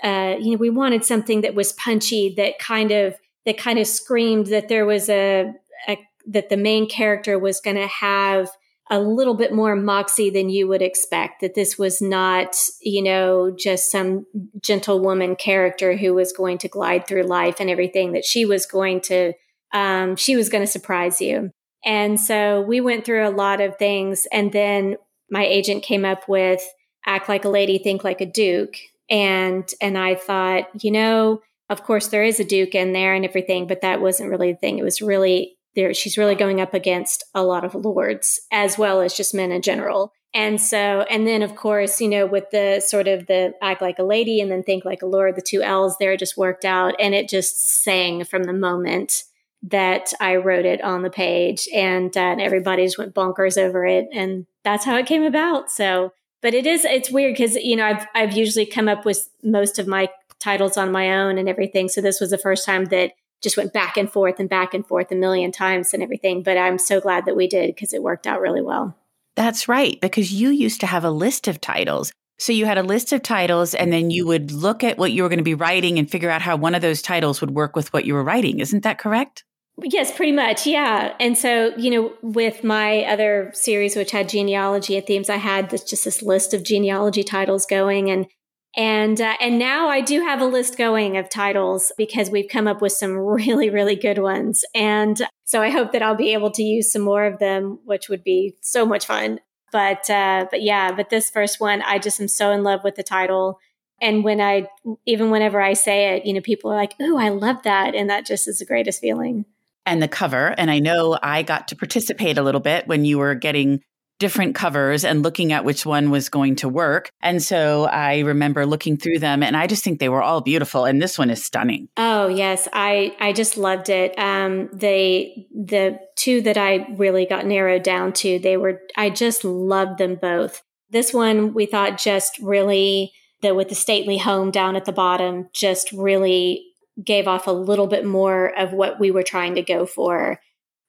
uh, 0.04 0.36
you 0.40 0.52
know 0.52 0.58
we 0.58 0.70
wanted 0.70 1.06
something 1.06 1.42
that 1.42 1.56
was 1.56 1.74
punchy 1.74 2.34
that 2.36 2.58
kind 2.60 2.92
of 2.92 3.16
that 3.46 3.58
kind 3.58 3.78
of 3.78 3.88
screamed 3.88 4.48
that 4.48 4.70
there 4.70 4.86
was 4.86 5.10
a, 5.10 5.52
a 5.88 5.98
that 6.28 6.50
the 6.50 6.58
main 6.58 6.88
character 6.88 7.38
was 7.38 7.60
going 7.60 7.76
to 7.76 7.88
have 7.88 8.50
a 8.90 9.00
little 9.00 9.34
bit 9.34 9.54
more 9.54 9.76
moxie 9.76 10.30
than 10.30 10.50
you 10.50 10.68
would 10.68 10.82
expect 10.82 11.42
that 11.42 11.56
this 11.56 11.78
was 11.78 12.02
not 12.02 12.56
you 12.82 13.04
know 13.04 13.56
just 13.58 13.92
some 13.92 14.26
gentlewoman 14.62 15.36
character 15.36 15.96
who 15.96 16.14
was 16.14 16.34
going 16.34 16.58
to 16.58 16.68
glide 16.68 17.06
through 17.08 17.24
life 17.24 17.60
and 17.60 17.70
everything 17.70 18.14
that 18.14 18.26
she 18.26 18.46
was 18.46 18.66
going 18.66 19.00
to 19.00 19.34
um, 19.74 20.16
she 20.16 20.36
was 20.36 20.50
going 20.50 20.64
to 20.64 20.72
surprise 20.72 21.22
you 21.22 21.52
and 21.86 22.20
so 22.20 22.62
we 22.62 22.82
went 22.82 23.06
through 23.06 23.28
a 23.28 23.32
lot 23.32 23.62
of 23.62 23.78
things. 23.78 24.26
And 24.32 24.52
then 24.52 24.98
my 25.30 25.46
agent 25.46 25.84
came 25.84 26.06
up 26.06 26.28
with 26.28 26.62
act 27.06 27.28
like 27.28 27.46
a 27.46 27.50
lady, 27.50 27.78
think 27.78 28.04
like 28.04 28.22
a 28.22 28.26
duke. 28.26 28.78
And, 29.10 29.70
and 29.82 29.98
I 29.98 30.16
thought, 30.16 30.84
you 30.84 30.92
know, 30.92 31.42
of 31.70 31.84
course 31.84 32.08
there 32.08 32.24
is 32.24 32.40
a 32.40 32.46
duke 32.46 32.76
in 32.76 32.94
there 32.94 33.14
and 33.14 33.26
everything, 33.26 33.68
but 33.68 33.82
that 33.82 34.02
wasn't 34.02 34.30
really 34.30 34.54
the 34.54 34.58
thing. 34.58 34.80
It 34.80 34.84
was 34.84 35.02
really 35.02 35.58
there. 35.76 35.94
She's 35.94 36.18
really 36.18 36.36
going 36.36 36.62
up 36.62 36.74
against 36.74 37.24
a 37.34 37.44
lot 37.44 37.66
of 37.66 37.76
lords 37.76 38.40
as 38.52 38.78
well 38.78 39.02
as 39.02 39.14
just 39.14 39.34
men 39.34 39.52
in 39.52 39.62
general. 39.62 40.14
And 40.36 40.60
so, 40.60 41.02
and 41.10 41.28
then 41.28 41.42
of 41.44 41.56
course, 41.56 42.00
you 42.00 42.08
know, 42.08 42.26
with 42.26 42.50
the 42.52 42.80
sort 42.80 43.08
of 43.08 43.28
the 43.28 43.54
act 43.62 43.82
like 43.82 44.00
a 44.00 44.04
lady 44.04 44.40
and 44.40 44.50
then 44.50 44.64
think 44.64 44.86
like 44.86 45.02
a 45.02 45.08
lord, 45.08 45.36
the 45.36 45.42
two 45.42 45.62
L's 45.62 45.98
there 46.00 46.18
just 46.18 46.38
worked 46.38 46.66
out 46.66 46.96
and 47.00 47.14
it 47.14 47.30
just 47.30 47.84
sang 47.84 48.24
from 48.24 48.44
the 48.44 48.54
moment 48.54 49.24
that 49.64 50.14
I 50.20 50.36
wrote 50.36 50.66
it 50.66 50.82
on 50.84 51.04
the 51.04 51.10
page, 51.10 51.68
and, 51.74 52.16
uh, 52.16 52.20
and 52.20 52.42
everybody 52.42 52.86
just 52.86 52.98
went 52.98 53.16
bonkers 53.16 53.58
over 53.58 53.86
it, 53.86 54.10
and 54.12 54.46
that's 54.64 54.86
how 54.86 54.98
it 54.98 55.06
came 55.06 55.24
about. 55.24 55.72
So, 55.72 56.14
but 56.42 56.54
it 56.54 56.68
is 56.68 56.84
it's 56.84 57.10
weird 57.10 57.34
because 57.34 57.56
you 57.56 57.76
know 57.76 57.86
I've 57.86 58.06
I've 58.14 58.34
usually 58.34 58.66
come 58.66 58.90
up 58.90 59.06
with 59.06 59.30
most 59.42 59.80
of 59.80 59.88
my 59.88 60.10
titles 60.40 60.78
on 60.78 60.92
my 60.92 61.18
own 61.18 61.38
and 61.38 61.48
everything. 61.48 61.88
So 61.88 62.02
this 62.02 62.20
was 62.20 62.32
the 62.32 62.38
first 62.38 62.66
time 62.66 62.86
that 62.86 63.14
just 63.42 63.58
went 63.58 63.74
back 63.74 63.96
and 63.98 64.12
forth 64.12 64.40
and 64.40 64.50
back 64.50 64.74
and 64.74 64.86
forth 64.86 65.12
a 65.12 65.16
million 65.16 65.52
times 65.52 65.94
and 65.94 66.04
everything. 66.04 66.44
But 66.44 66.58
I'm 66.58 66.78
so 66.78 67.00
glad 67.00 67.26
that 67.26 67.36
we 67.36 67.48
did 67.48 67.68
because 67.68 67.94
it 67.94 68.04
worked 68.04 68.28
out 68.28 68.42
really 68.42 68.62
well. 68.62 68.96
That's 69.36 69.68
right, 69.68 70.00
because 70.00 70.32
you 70.32 70.50
used 70.50 70.82
to 70.82 70.88
have 70.88 71.04
a 71.04 71.10
list 71.10 71.48
of 71.48 71.60
titles. 71.60 72.12
So 72.38 72.52
you 72.52 72.66
had 72.66 72.78
a 72.78 72.84
list 72.84 73.14
of 73.14 73.24
titles, 73.24 73.74
and 73.74 73.92
then 73.92 74.12
you 74.12 74.28
would 74.28 74.52
look 74.52 74.84
at 74.84 74.98
what 74.98 75.12
you 75.12 75.24
were 75.24 75.30
going 75.30 75.38
to 75.38 75.44
be 75.44 75.56
writing 75.56 75.98
and 75.98 76.10
figure 76.10 76.30
out 76.30 76.42
how 76.42 76.56
one 76.56 76.76
of 76.76 76.82
those 76.82 77.02
titles 77.02 77.42
would 77.42 77.52
work 77.52 77.76
with 77.76 77.92
what 77.94 78.06
you 78.06 78.14
were 78.14 78.24
writing. 78.24 78.60
Isn't 78.60 78.84
that 78.84 79.00
correct? 79.00 79.44
Yes, 79.82 80.16
pretty 80.16 80.32
much. 80.32 80.68
Yeah. 80.68 81.16
And 81.20 81.38
so, 81.38 81.76
you 81.78 81.90
know, 81.90 82.14
with 82.22 82.64
my 82.64 83.04
other 83.06 83.50
series, 83.54 83.96
which 83.96 84.12
had 84.12 84.30
genealogy 84.30 84.96
and 84.98 85.06
themes, 85.06 85.30
I 85.30 85.38
had 85.38 85.72
this, 85.72 85.84
just 85.84 86.06
this 86.06 86.22
list 86.22 86.54
of 86.54 86.64
genealogy 86.64 87.24
titles 87.24 87.66
going. 87.66 88.10
And, 88.12 88.28
And 88.76 89.20
uh, 89.22 89.36
and 89.40 89.60
now 89.60 89.88
I 89.88 90.02
do 90.02 90.22
have 90.22 90.42
a 90.42 90.46
list 90.46 90.78
going 90.78 91.18
of 91.18 91.30
titles 91.30 91.92
because 91.98 92.30
we've 92.32 92.50
come 92.50 92.68
up 92.68 92.82
with 92.82 92.94
some 92.94 93.18
really 93.18 93.70
really 93.70 93.96
good 93.96 94.18
ones. 94.20 94.64
And 94.76 95.22
so 95.46 95.62
I 95.62 95.70
hope 95.70 95.92
that 95.92 96.02
I'll 96.02 96.16
be 96.16 96.34
able 96.34 96.52
to 96.52 96.64
use 96.64 96.92
some 96.92 97.04
more 97.04 97.26
of 97.26 97.40
them, 97.40 97.80
which 97.86 98.10
would 98.10 98.24
be 98.24 98.56
so 98.62 98.86
much 98.86 99.06
fun. 99.06 99.40
But 99.72 100.10
uh, 100.10 100.48
but 100.52 100.62
yeah, 100.64 100.92
but 100.92 101.10
this 101.10 101.30
first 101.30 101.60
one, 101.60 101.82
I 101.84 102.00
just 102.00 102.20
am 102.22 102.28
so 102.28 102.52
in 102.52 102.64
love 102.64 102.82
with 102.84 102.96
the 102.96 103.04
title. 103.04 103.60
And 104.02 104.24
when 104.24 104.42
I 104.42 104.68
even 105.06 105.30
whenever 105.32 105.62
I 105.62 105.74
say 105.74 106.16
it, 106.16 106.26
you 106.26 106.34
know, 106.34 106.42
people 106.42 106.72
are 106.72 106.76
like, 106.76 106.96
"Oh, 107.00 107.18
I 107.18 107.30
love 107.30 107.64
that," 107.64 107.96
and 107.96 108.10
that 108.10 108.26
just 108.26 108.48
is 108.48 108.60
the 108.60 108.66
greatest 108.66 109.02
feeling 109.02 109.46
and 109.86 110.02
the 110.02 110.08
cover. 110.08 110.54
And 110.58 110.72
I 110.72 110.80
know 110.80 111.18
I 111.22 111.44
got 111.44 111.68
to 111.70 111.76
participate 111.76 112.38
a 112.38 112.44
little 112.44 112.62
bit 112.62 112.88
when 112.88 113.06
you 113.06 113.18
were 113.18 113.36
getting 113.36 113.82
different 114.20 114.56
covers 114.56 115.04
and 115.04 115.22
looking 115.22 115.52
at 115.52 115.66
which 115.66 115.86
one 115.86 116.10
was 116.10 116.30
going 116.30 116.56
to 116.56 116.70
work. 116.70 117.10
And 117.22 117.42
so 117.42 117.86
I 117.86 118.20
remember 118.20 118.66
looking 118.66 118.96
through 118.96 119.20
them 119.20 119.44
and 119.44 119.58
I 119.58 119.68
just 119.68 119.84
think 119.84 120.00
they 120.00 120.08
were 120.08 120.22
all 120.22 120.40
beautiful 120.40 120.86
and 120.86 121.02
this 121.02 121.18
one 121.18 121.30
is 121.30 121.44
stunning. 121.44 121.90
Oh, 121.98 122.28
yes. 122.28 122.68
I 122.72 123.16
I 123.20 123.34
just 123.34 123.58
loved 123.58 123.90
it. 123.90 124.18
Um 124.18 124.70
they 124.72 125.48
the 125.54 126.00
two 126.16 126.42
that 126.44 126.58
I 126.58 126.88
really 126.96 127.26
got 127.26 127.46
narrowed 127.46 127.84
down 127.84 128.14
to, 128.14 128.40
they 128.40 128.56
were 128.56 128.82
I 128.96 129.10
just 129.10 129.44
loved 129.44 129.98
them 129.98 130.16
both. 130.16 130.62
This 130.90 131.14
one 131.14 131.54
we 131.54 131.66
thought 131.66 131.98
just 131.98 132.38
really 132.40 133.12
the 133.42 133.54
with 133.54 133.68
the 133.68 133.76
stately 133.76 134.20
home 134.20 134.52
down 134.52 134.76
at 134.76 134.86
the 134.86 134.94
bottom 134.94 135.50
just 135.54 135.92
really 135.92 136.73
gave 137.02 137.28
off 137.28 137.48
a 137.48 137.52
little 137.52 137.88
bit 137.88 138.06
more 138.06 138.48
of 138.58 138.74
what 138.74 139.00
we 139.00 139.12
were 139.12 139.24
trying 139.24 139.56
to 139.56 139.62
go 139.62 139.86
for. 139.86 140.40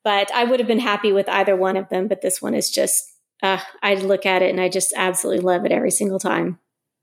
But 0.03 0.31
I 0.35 0.45
would 0.45 0.61
have 0.61 0.67
been 0.67 0.81
happy 0.81 1.13
with 1.13 1.29
either 1.29 1.57
one 1.57 1.77
of 1.77 1.89
them, 1.89 2.09
but 2.09 2.21
this 2.21 2.43
one 2.43 2.55
is 2.55 2.71
just 2.71 3.11
uh, 3.43 3.61
I 3.83 3.95
look 3.95 4.27
at 4.27 4.43
it 4.43 4.51
and 4.51 4.61
I 4.61 4.69
just 4.69 4.93
absolutely 4.97 5.43
love 5.43 5.65
it 5.65 5.73
every 5.73 5.91
single 5.91 6.19
time. 6.19 6.59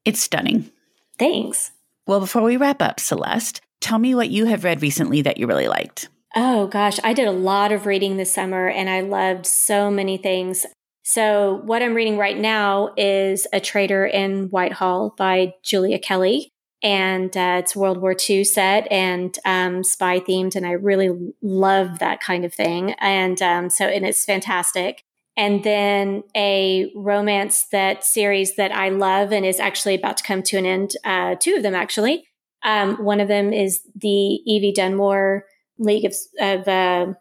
It's 0.05 0.21
stunning. 0.21 0.71
Thanks. 1.17 1.71
Well, 2.07 2.19
before 2.19 2.41
we 2.41 2.57
wrap 2.57 2.81
up, 2.81 2.99
Celeste, 2.99 3.61
tell 3.79 3.99
me 3.99 4.15
what 4.15 4.29
you 4.29 4.45
have 4.45 4.63
read 4.63 4.81
recently 4.81 5.21
that 5.21 5.37
you 5.37 5.45
really 5.45 5.67
liked. 5.67 6.09
Oh, 6.35 6.67
gosh. 6.67 6.99
I 7.03 7.13
did 7.13 7.27
a 7.27 7.31
lot 7.31 7.71
of 7.71 7.85
reading 7.85 8.17
this 8.17 8.33
summer 8.33 8.67
and 8.67 8.89
I 8.89 9.01
loved 9.01 9.45
so 9.45 9.91
many 9.91 10.17
things. 10.17 10.65
So, 11.03 11.61
what 11.65 11.81
I'm 11.81 11.95
reading 11.95 12.17
right 12.17 12.37
now 12.37 12.93
is 12.95 13.47
A 13.51 13.59
Traitor 13.59 14.05
in 14.05 14.49
Whitehall 14.49 15.13
by 15.17 15.55
Julia 15.63 15.99
Kelly. 15.99 16.50
And 16.84 17.36
uh, 17.38 17.58
it's 17.60 17.76
World 17.76 18.02
War 18.02 18.15
II 18.30 18.44
set 18.44 18.91
and 18.91 19.38
um, 19.46 19.84
spy 19.84 20.20
themed. 20.20 20.56
And 20.56 20.65
I 20.65 20.72
really 20.72 21.34
love 21.41 22.00
that 22.00 22.22
kind 22.22 22.44
of 22.44 22.54
thing. 22.54 22.94
And 22.94 23.41
um, 23.41 23.70
so, 23.70 23.86
and 23.86 24.06
it's 24.06 24.26
fantastic 24.26 25.04
and 25.38 25.63
then 25.63 26.24
a 26.36 26.91
romance 26.96 27.65
that 27.72 28.04
series 28.04 28.56
that 28.56 28.72
I 28.72 28.89
love 28.89 29.32
and 29.32 29.46
is 29.46 29.60
actually 29.60 29.96
about 29.96 30.17
to 30.17 30.24
come 30.24 30.44
to 30.44 30.58
an 30.58 30.65
end. 30.65 30.91
Uh, 31.04 31.36
two 31.39 31.56
of 31.56 31.63
them 31.63 31.76
actually. 31.76 32.28
Um, 32.63 32.98
one 32.98 33.20
of 33.20 33.28
them 33.28 33.54
is 33.54 33.82
the 33.96 34.10
Evie 34.46 34.74
Dunmore 34.74 35.46
League 35.80 36.06
of, 36.06 36.13
of 36.39 36.67
uh, 36.67 37.13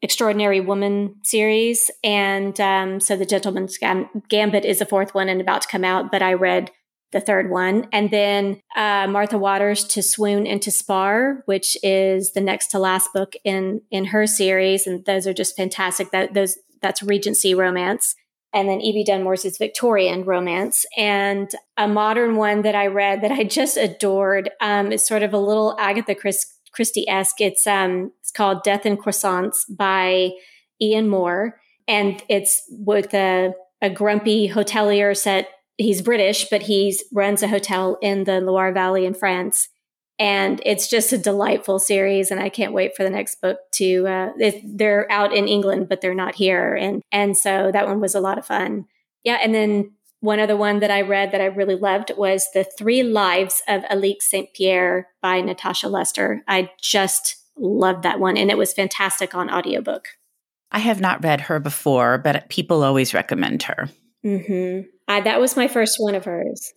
Extraordinary 0.00 0.60
Woman 0.60 1.16
series, 1.24 1.90
and 2.02 2.58
um, 2.60 3.00
so 3.00 3.16
the 3.16 3.26
Gentleman's 3.26 3.76
Gambit 3.76 4.64
is 4.64 4.78
the 4.78 4.86
fourth 4.86 5.12
one 5.12 5.28
and 5.28 5.40
about 5.40 5.62
to 5.62 5.68
come 5.68 5.84
out. 5.84 6.10
But 6.10 6.22
I 6.22 6.32
read 6.34 6.70
the 7.12 7.20
third 7.20 7.50
one, 7.50 7.88
and 7.92 8.10
then 8.10 8.60
uh, 8.76 9.06
Martha 9.08 9.38
Waters 9.38 9.84
to 9.84 10.02
Swoon 10.02 10.46
and 10.46 10.60
to 10.62 10.70
Spar, 10.70 11.42
which 11.46 11.76
is 11.82 12.32
the 12.32 12.40
next 12.40 12.68
to 12.68 12.78
last 12.78 13.10
book 13.14 13.34
in 13.44 13.82
in 13.90 14.06
her 14.06 14.26
series, 14.26 14.86
and 14.86 15.04
those 15.04 15.26
are 15.26 15.34
just 15.34 15.56
fantastic. 15.56 16.10
That 16.10 16.34
those 16.34 16.58
that's 16.80 17.02
Regency 17.02 17.54
romance. 17.54 18.14
And 18.54 18.68
then 18.68 18.80
Evie 18.80 19.04
Dunmore's 19.04 19.44
is 19.44 19.58
Victorian 19.58 20.24
romance. 20.24 20.86
And 20.96 21.50
a 21.76 21.86
modern 21.86 22.36
one 22.36 22.62
that 22.62 22.74
I 22.74 22.86
read 22.86 23.20
that 23.22 23.32
I 23.32 23.44
just 23.44 23.76
adored 23.76 24.50
um, 24.60 24.90
is 24.90 25.04
sort 25.04 25.22
of 25.22 25.34
a 25.34 25.38
little 25.38 25.76
Agatha 25.78 26.14
Christie 26.14 27.08
esque. 27.08 27.40
It's, 27.40 27.66
um, 27.66 28.12
it's 28.20 28.30
called 28.30 28.62
Death 28.62 28.86
and 28.86 28.98
Croissants 28.98 29.64
by 29.68 30.30
Ian 30.80 31.08
Moore. 31.08 31.60
And 31.86 32.22
it's 32.28 32.62
with 32.70 33.12
a, 33.12 33.52
a 33.82 33.90
grumpy 33.90 34.48
hotelier 34.48 35.14
set. 35.16 35.50
He's 35.78 36.02
British, 36.02 36.50
but 36.50 36.62
he 36.62 36.98
runs 37.12 37.42
a 37.42 37.48
hotel 37.48 37.96
in 38.02 38.24
the 38.24 38.40
Loire 38.40 38.72
Valley 38.72 39.06
in 39.06 39.14
France. 39.14 39.68
And 40.18 40.60
it's 40.66 40.88
just 40.88 41.12
a 41.12 41.18
delightful 41.18 41.78
series 41.78 42.32
and 42.32 42.40
i 42.40 42.48
can't 42.48 42.72
wait 42.72 42.96
for 42.96 43.04
the 43.04 43.10
next 43.10 43.40
book 43.40 43.58
to 43.74 44.08
uh, 44.08 44.30
they're 44.64 45.10
out 45.12 45.32
in 45.32 45.46
england 45.46 45.88
but 45.88 46.00
they're 46.00 46.12
not 46.12 46.34
here. 46.34 46.74
And 46.74 47.02
and 47.12 47.36
so 47.36 47.70
that 47.72 47.86
one 47.86 48.00
was 48.00 48.16
a 48.16 48.20
lot 48.20 48.36
of 48.36 48.44
fun. 48.44 48.86
Yeah 49.22 49.38
and 49.42 49.54
then 49.54 49.92
one 50.20 50.40
other 50.40 50.56
one 50.56 50.80
that 50.80 50.90
i 50.90 51.00
read 51.00 51.30
that 51.30 51.40
i 51.40 51.44
really 51.44 51.76
loved 51.76 52.10
was 52.16 52.48
the 52.52 52.64
three 52.64 53.04
lives 53.04 53.62
of 53.68 53.84
alix 53.88 54.28
st 54.28 54.52
pierre 54.52 55.08
by 55.22 55.40
natasha 55.40 55.88
lester 55.88 56.42
i 56.48 56.68
just 56.82 57.36
loved 57.56 58.02
that 58.02 58.18
one 58.18 58.36
and 58.36 58.50
it 58.50 58.58
was 58.58 58.72
fantastic 58.72 59.34
on 59.34 59.50
audiobook. 59.50 60.08
I 60.70 60.80
have 60.80 61.00
not 61.00 61.22
read 61.22 61.42
her 61.42 61.60
before 61.60 62.18
but 62.18 62.48
people 62.48 62.82
always 62.82 63.14
recommend 63.14 63.62
her. 63.64 63.88
Mm-hmm. 64.24 64.88
I, 65.08 65.20
that 65.22 65.40
was 65.40 65.56
my 65.56 65.68
first 65.68 65.96
one 65.98 66.14
of 66.14 66.24
hers 66.24 66.72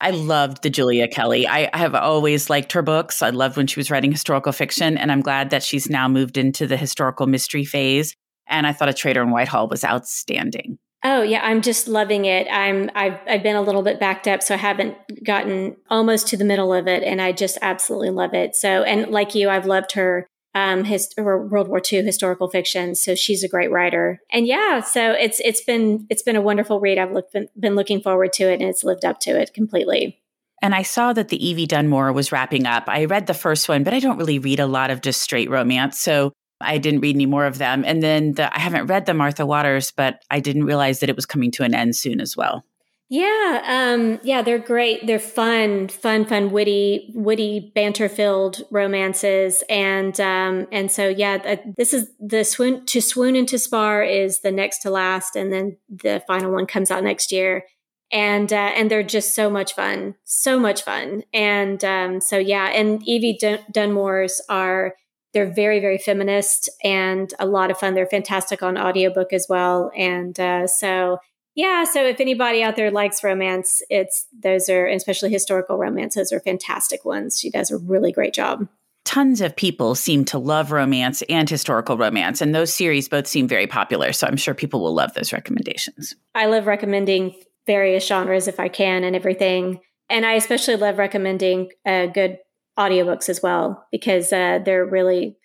I 0.00 0.10
loved 0.10 0.62
the 0.62 0.70
Julia 0.70 1.08
Kelly. 1.08 1.46
I 1.46 1.70
have 1.76 1.94
always 1.94 2.50
liked 2.50 2.72
her 2.72 2.82
books. 2.82 3.22
I 3.22 3.30
loved 3.30 3.56
when 3.56 3.66
she 3.66 3.80
was 3.80 3.90
writing 3.90 4.12
historical 4.12 4.52
fiction, 4.52 4.98
and 4.98 5.10
I'm 5.10 5.22
glad 5.22 5.48
that 5.50 5.62
she's 5.62 5.88
now 5.88 6.08
moved 6.08 6.36
into 6.36 6.66
the 6.66 6.76
historical 6.76 7.26
mystery 7.26 7.64
phase. 7.64 8.14
And 8.46 8.66
I 8.66 8.72
thought 8.72 8.90
A 8.90 8.92
Traitor 8.92 9.22
in 9.22 9.30
Whitehall 9.30 9.68
was 9.68 9.84
outstanding. 9.84 10.78
Oh 11.02 11.22
yeah, 11.22 11.40
I'm 11.42 11.62
just 11.62 11.86
loving 11.88 12.24
it. 12.24 12.46
I'm 12.50 12.90
I've 12.94 13.18
I've 13.26 13.42
been 13.42 13.56
a 13.56 13.62
little 13.62 13.82
bit 13.82 14.00
backed 14.00 14.26
up, 14.26 14.42
so 14.42 14.54
I 14.54 14.58
haven't 14.58 14.96
gotten 15.24 15.76
almost 15.88 16.28
to 16.28 16.36
the 16.36 16.44
middle 16.44 16.72
of 16.74 16.86
it, 16.86 17.02
and 17.02 17.22
I 17.22 17.32
just 17.32 17.56
absolutely 17.62 18.10
love 18.10 18.34
it. 18.34 18.54
So, 18.56 18.82
and 18.82 19.10
like 19.10 19.34
you, 19.34 19.48
I've 19.48 19.66
loved 19.66 19.92
her 19.92 20.26
um, 20.54 20.84
his 20.84 21.08
World 21.18 21.68
War 21.68 21.82
II 21.92 22.02
historical 22.02 22.48
fiction. 22.48 22.94
So 22.94 23.14
she's 23.14 23.42
a 23.42 23.48
great 23.48 23.70
writer, 23.70 24.20
and 24.30 24.46
yeah, 24.46 24.80
so 24.80 25.12
it's 25.12 25.40
it's 25.40 25.62
been 25.62 26.06
it's 26.10 26.22
been 26.22 26.36
a 26.36 26.42
wonderful 26.42 26.80
read. 26.80 26.98
I've 26.98 27.12
looked, 27.12 27.32
been, 27.32 27.48
been 27.58 27.74
looking 27.74 28.00
forward 28.00 28.32
to 28.34 28.44
it, 28.50 28.60
and 28.60 28.68
it's 28.68 28.84
lived 28.84 29.04
up 29.04 29.20
to 29.20 29.38
it 29.38 29.52
completely. 29.54 30.20
And 30.62 30.74
I 30.74 30.82
saw 30.82 31.12
that 31.12 31.28
the 31.28 31.46
Evie 31.46 31.66
Dunmore 31.66 32.12
was 32.12 32.32
wrapping 32.32 32.66
up. 32.66 32.84
I 32.86 33.04
read 33.04 33.26
the 33.26 33.34
first 33.34 33.68
one, 33.68 33.84
but 33.84 33.92
I 33.92 33.98
don't 33.98 34.16
really 34.16 34.38
read 34.38 34.60
a 34.60 34.66
lot 34.66 34.90
of 34.90 35.02
just 35.02 35.20
straight 35.20 35.50
romance, 35.50 36.00
so 36.00 36.32
I 36.60 36.78
didn't 36.78 37.00
read 37.00 37.16
any 37.16 37.26
more 37.26 37.46
of 37.46 37.58
them. 37.58 37.84
And 37.84 38.02
then 38.02 38.32
the, 38.32 38.54
I 38.54 38.60
haven't 38.60 38.86
read 38.86 39.06
the 39.06 39.14
Martha 39.14 39.44
Waters, 39.44 39.92
but 39.94 40.22
I 40.30 40.40
didn't 40.40 40.64
realize 40.64 41.00
that 41.00 41.10
it 41.10 41.16
was 41.16 41.26
coming 41.26 41.50
to 41.52 41.64
an 41.64 41.74
end 41.74 41.96
soon 41.96 42.20
as 42.20 42.36
well. 42.36 42.64
Yeah, 43.10 43.62
um, 43.66 44.18
yeah, 44.24 44.40
they're 44.40 44.58
great. 44.58 45.06
They're 45.06 45.18
fun, 45.18 45.88
fun, 45.88 46.24
fun, 46.24 46.50
witty, 46.50 47.12
witty, 47.14 47.70
banter-filled 47.74 48.62
romances, 48.70 49.62
and 49.68 50.18
um, 50.20 50.66
and 50.72 50.90
so 50.90 51.08
yeah, 51.08 51.56
this 51.76 51.92
is 51.92 52.08
the 52.18 52.44
swoon 52.44 52.86
to 52.86 53.02
swoon 53.02 53.36
into 53.36 53.58
spar 53.58 54.02
is 54.02 54.40
the 54.40 54.50
next 54.50 54.78
to 54.80 54.90
last, 54.90 55.36
and 55.36 55.52
then 55.52 55.76
the 55.88 56.22
final 56.26 56.50
one 56.50 56.66
comes 56.66 56.90
out 56.90 57.04
next 57.04 57.30
year, 57.30 57.64
and 58.10 58.50
uh, 58.52 58.72
and 58.74 58.90
they're 58.90 59.02
just 59.02 59.34
so 59.34 59.50
much 59.50 59.74
fun, 59.74 60.14
so 60.24 60.58
much 60.58 60.82
fun, 60.82 61.24
and 61.34 61.84
um, 61.84 62.20
so 62.22 62.38
yeah, 62.38 62.68
and 62.68 63.02
Evie 63.06 63.36
Dun- 63.38 63.60
Dunmore's 63.70 64.40
are 64.48 64.94
they're 65.34 65.52
very 65.52 65.78
very 65.78 65.98
feminist 65.98 66.70
and 66.82 67.34
a 67.38 67.46
lot 67.46 67.70
of 67.70 67.78
fun. 67.78 67.92
They're 67.94 68.06
fantastic 68.06 68.62
on 68.62 68.78
audiobook 68.78 69.32
as 69.34 69.46
well, 69.48 69.90
and 69.94 70.38
uh, 70.40 70.66
so 70.66 71.18
yeah, 71.54 71.84
so 71.84 72.04
if 72.04 72.20
anybody 72.20 72.62
out 72.62 72.76
there 72.76 72.90
likes 72.90 73.22
romance, 73.22 73.80
it's 73.88 74.26
those 74.36 74.68
are 74.68 74.86
especially 74.86 75.30
historical 75.30 75.78
romance, 75.78 76.14
those 76.16 76.32
are 76.32 76.40
fantastic 76.40 77.04
ones. 77.04 77.38
She 77.38 77.50
does 77.50 77.70
a 77.70 77.78
really 77.78 78.12
great 78.12 78.34
job. 78.34 78.68
Tons 79.04 79.40
of 79.40 79.54
people 79.54 79.94
seem 79.94 80.24
to 80.24 80.38
love 80.38 80.72
romance 80.72 81.22
and 81.28 81.48
historical 81.48 81.96
romance, 81.96 82.40
and 82.40 82.54
those 82.54 82.72
series 82.72 83.08
both 83.08 83.26
seem 83.26 83.46
very 83.46 83.66
popular. 83.66 84.12
So 84.12 84.26
I'm 84.26 84.36
sure 84.36 84.54
people 84.54 84.80
will 84.80 84.94
love 84.94 85.14
those 85.14 85.32
recommendations. 85.32 86.14
I 86.34 86.46
love 86.46 86.66
recommending 86.66 87.34
various 87.66 88.06
genres 88.06 88.48
if 88.48 88.58
I 88.58 88.68
can 88.68 89.04
and 89.04 89.14
everything. 89.14 89.80
And 90.10 90.26
I 90.26 90.32
especially 90.34 90.76
love 90.76 90.98
recommending 90.98 91.70
uh, 91.86 92.06
good 92.06 92.38
audiobooks 92.78 93.28
as 93.28 93.42
well 93.42 93.86
because 93.92 94.32
uh, 94.32 94.58
they're 94.64 94.84
really 94.84 95.36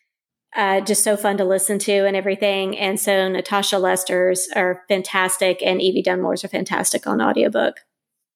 uh, 0.55 0.81
just 0.81 1.03
so 1.03 1.15
fun 1.15 1.37
to 1.37 1.45
listen 1.45 1.79
to 1.79 2.05
and 2.05 2.15
everything. 2.15 2.77
And 2.77 2.99
so 2.99 3.27
Natasha 3.27 3.77
Lester's 3.77 4.47
are 4.55 4.83
fantastic 4.87 5.61
and 5.63 5.81
Evie 5.81 6.01
Dunmore's 6.01 6.43
are 6.43 6.49
fantastic 6.49 7.05
on 7.05 7.21
audiobook. 7.21 7.77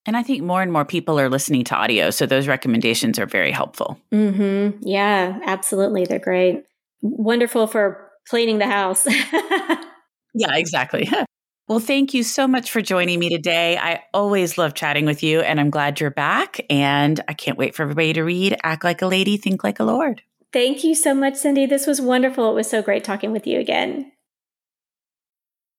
And 0.06 0.18
I 0.18 0.24
think 0.24 0.44
more 0.44 0.62
and 0.62 0.72
more 0.72 0.86
people 0.86 1.20
are 1.20 1.30
listening 1.30 1.64
to 1.66 1.76
audio. 1.76 2.10
So 2.10 2.26
those 2.26 2.48
recommendations 2.48 3.18
are 3.20 3.26
very 3.26 3.52
helpful. 3.52 4.00
Mm-hmm. 4.12 4.86
Yeah, 4.86 5.40
absolutely. 5.46 6.06
They're 6.06 6.20
great. 6.20 6.64
Wonderful 7.02 7.68
for 7.68 8.12
cleaning 8.28 8.58
the 8.58 8.68
house. 8.68 9.08
yeah, 10.34 10.56
exactly. 10.56 11.10
Well, 11.70 11.80
thank 11.80 12.14
you 12.14 12.24
so 12.24 12.46
much 12.46 12.72
for 12.72 12.82
joining 12.82 13.20
me 13.20 13.30
today. 13.30 13.78
I 13.78 14.04
always 14.14 14.58
love 14.58 14.74
chatting 14.74 15.06
with 15.06 15.24
you, 15.24 15.40
and 15.40 15.62
I'm 15.62 15.70
glad 15.70 16.02
you're 16.02 16.12
back. 16.12 16.60
And 16.70 17.22
I 17.30 17.34
can't 17.34 17.58
wait 17.58 17.74
for 17.74 17.84
everybody 17.84 18.12
to 18.14 18.24
read 18.24 18.58
Act 18.64 18.84
Like 18.84 19.02
a 19.02 19.08
Lady, 19.08 19.38
Think 19.38 19.64
Like 19.64 19.80
a 19.80 19.86
Lord. 19.86 20.22
Thank 20.54 20.84
you 20.86 20.96
so 20.96 21.14
much, 21.14 21.36
Cindy. 21.36 21.66
This 21.66 21.86
was 21.88 22.00
wonderful. 22.00 22.50
It 22.52 22.54
was 22.54 22.70
so 22.70 22.82
great 22.82 23.04
talking 23.04 23.32
with 23.32 23.46
you 23.48 23.60
again. 23.60 24.12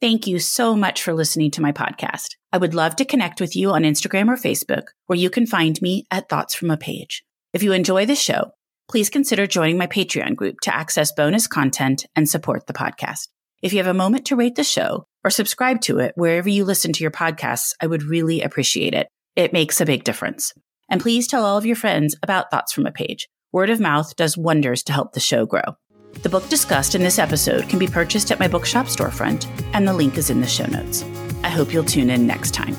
Thank 0.00 0.26
you 0.26 0.38
so 0.38 0.74
much 0.74 1.02
for 1.02 1.12
listening 1.12 1.50
to 1.50 1.60
my 1.60 1.72
podcast. 1.72 2.36
I 2.54 2.56
would 2.56 2.72
love 2.72 2.96
to 2.96 3.04
connect 3.04 3.38
with 3.38 3.54
you 3.54 3.72
on 3.72 3.82
Instagram 3.82 4.28
or 4.28 4.36
Facebook, 4.36 4.84
where 5.06 5.18
you 5.18 5.28
can 5.28 5.46
find 5.46 5.80
me 5.82 6.06
at 6.10 6.30
Thoughts 6.30 6.54
from 6.54 6.70
a 6.70 6.78
Page. 6.78 7.22
If 7.52 7.62
you 7.62 7.72
enjoy 7.72 8.06
the 8.06 8.14
show, 8.14 8.52
please 8.88 9.10
consider 9.10 9.46
joining 9.46 9.76
my 9.76 9.86
Patreon 9.86 10.36
group 10.36 10.60
to 10.62 10.74
access 10.74 11.12
bonus 11.12 11.46
content 11.46 12.06
and 12.16 12.26
support 12.26 12.66
the 12.66 12.72
podcast. 12.72 13.28
If 13.60 13.74
you 13.74 13.78
have 13.78 13.88
a 13.88 13.92
moment 13.92 14.24
to 14.28 14.36
rate 14.36 14.54
the 14.54 14.64
show 14.64 15.06
or 15.22 15.30
subscribe 15.30 15.82
to 15.82 15.98
it 15.98 16.14
wherever 16.16 16.48
you 16.48 16.64
listen 16.64 16.94
to 16.94 17.04
your 17.04 17.10
podcasts, 17.10 17.74
I 17.78 17.86
would 17.86 18.04
really 18.04 18.40
appreciate 18.40 18.94
it. 18.94 19.06
It 19.36 19.52
makes 19.52 19.82
a 19.82 19.86
big 19.86 20.04
difference. 20.04 20.54
And 20.88 21.02
please 21.02 21.28
tell 21.28 21.44
all 21.44 21.58
of 21.58 21.66
your 21.66 21.76
friends 21.76 22.16
about 22.22 22.50
Thoughts 22.50 22.72
from 22.72 22.86
a 22.86 22.90
Page. 22.90 23.28
Word 23.52 23.68
of 23.68 23.80
mouth 23.80 24.16
does 24.16 24.38
wonders 24.38 24.82
to 24.84 24.94
help 24.94 25.12
the 25.12 25.20
show 25.20 25.44
grow. 25.44 25.76
The 26.14 26.28
book 26.28 26.48
discussed 26.50 26.94
in 26.94 27.02
this 27.02 27.18
episode 27.18 27.66
can 27.68 27.78
be 27.78 27.86
purchased 27.86 28.30
at 28.30 28.38
my 28.38 28.46
bookshop 28.46 28.86
storefront, 28.86 29.46
and 29.72 29.88
the 29.88 29.94
link 29.94 30.18
is 30.18 30.28
in 30.28 30.42
the 30.42 30.46
show 30.46 30.66
notes. 30.66 31.02
I 31.42 31.48
hope 31.48 31.72
you'll 31.72 31.82
tune 31.82 32.10
in 32.10 32.26
next 32.26 32.52
time. 32.52 32.74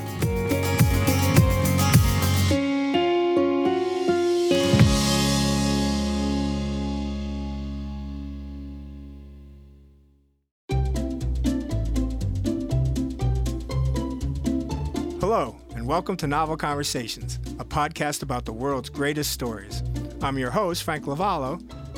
Hello, 15.20 15.56
and 15.76 15.88
welcome 15.88 16.16
to 16.18 16.28
Novel 16.28 16.58
Conversations, 16.58 17.40
a 17.58 17.66
podcast 17.66 18.22
about 18.22 18.46
the 18.46 18.54
world's 18.54 18.90
greatest 18.90 19.32
stories. 19.32 19.82
I'm 20.22 20.38
your 20.38 20.52
host, 20.52 20.84
Frank 20.84 21.06
Lavallo, 21.06 21.60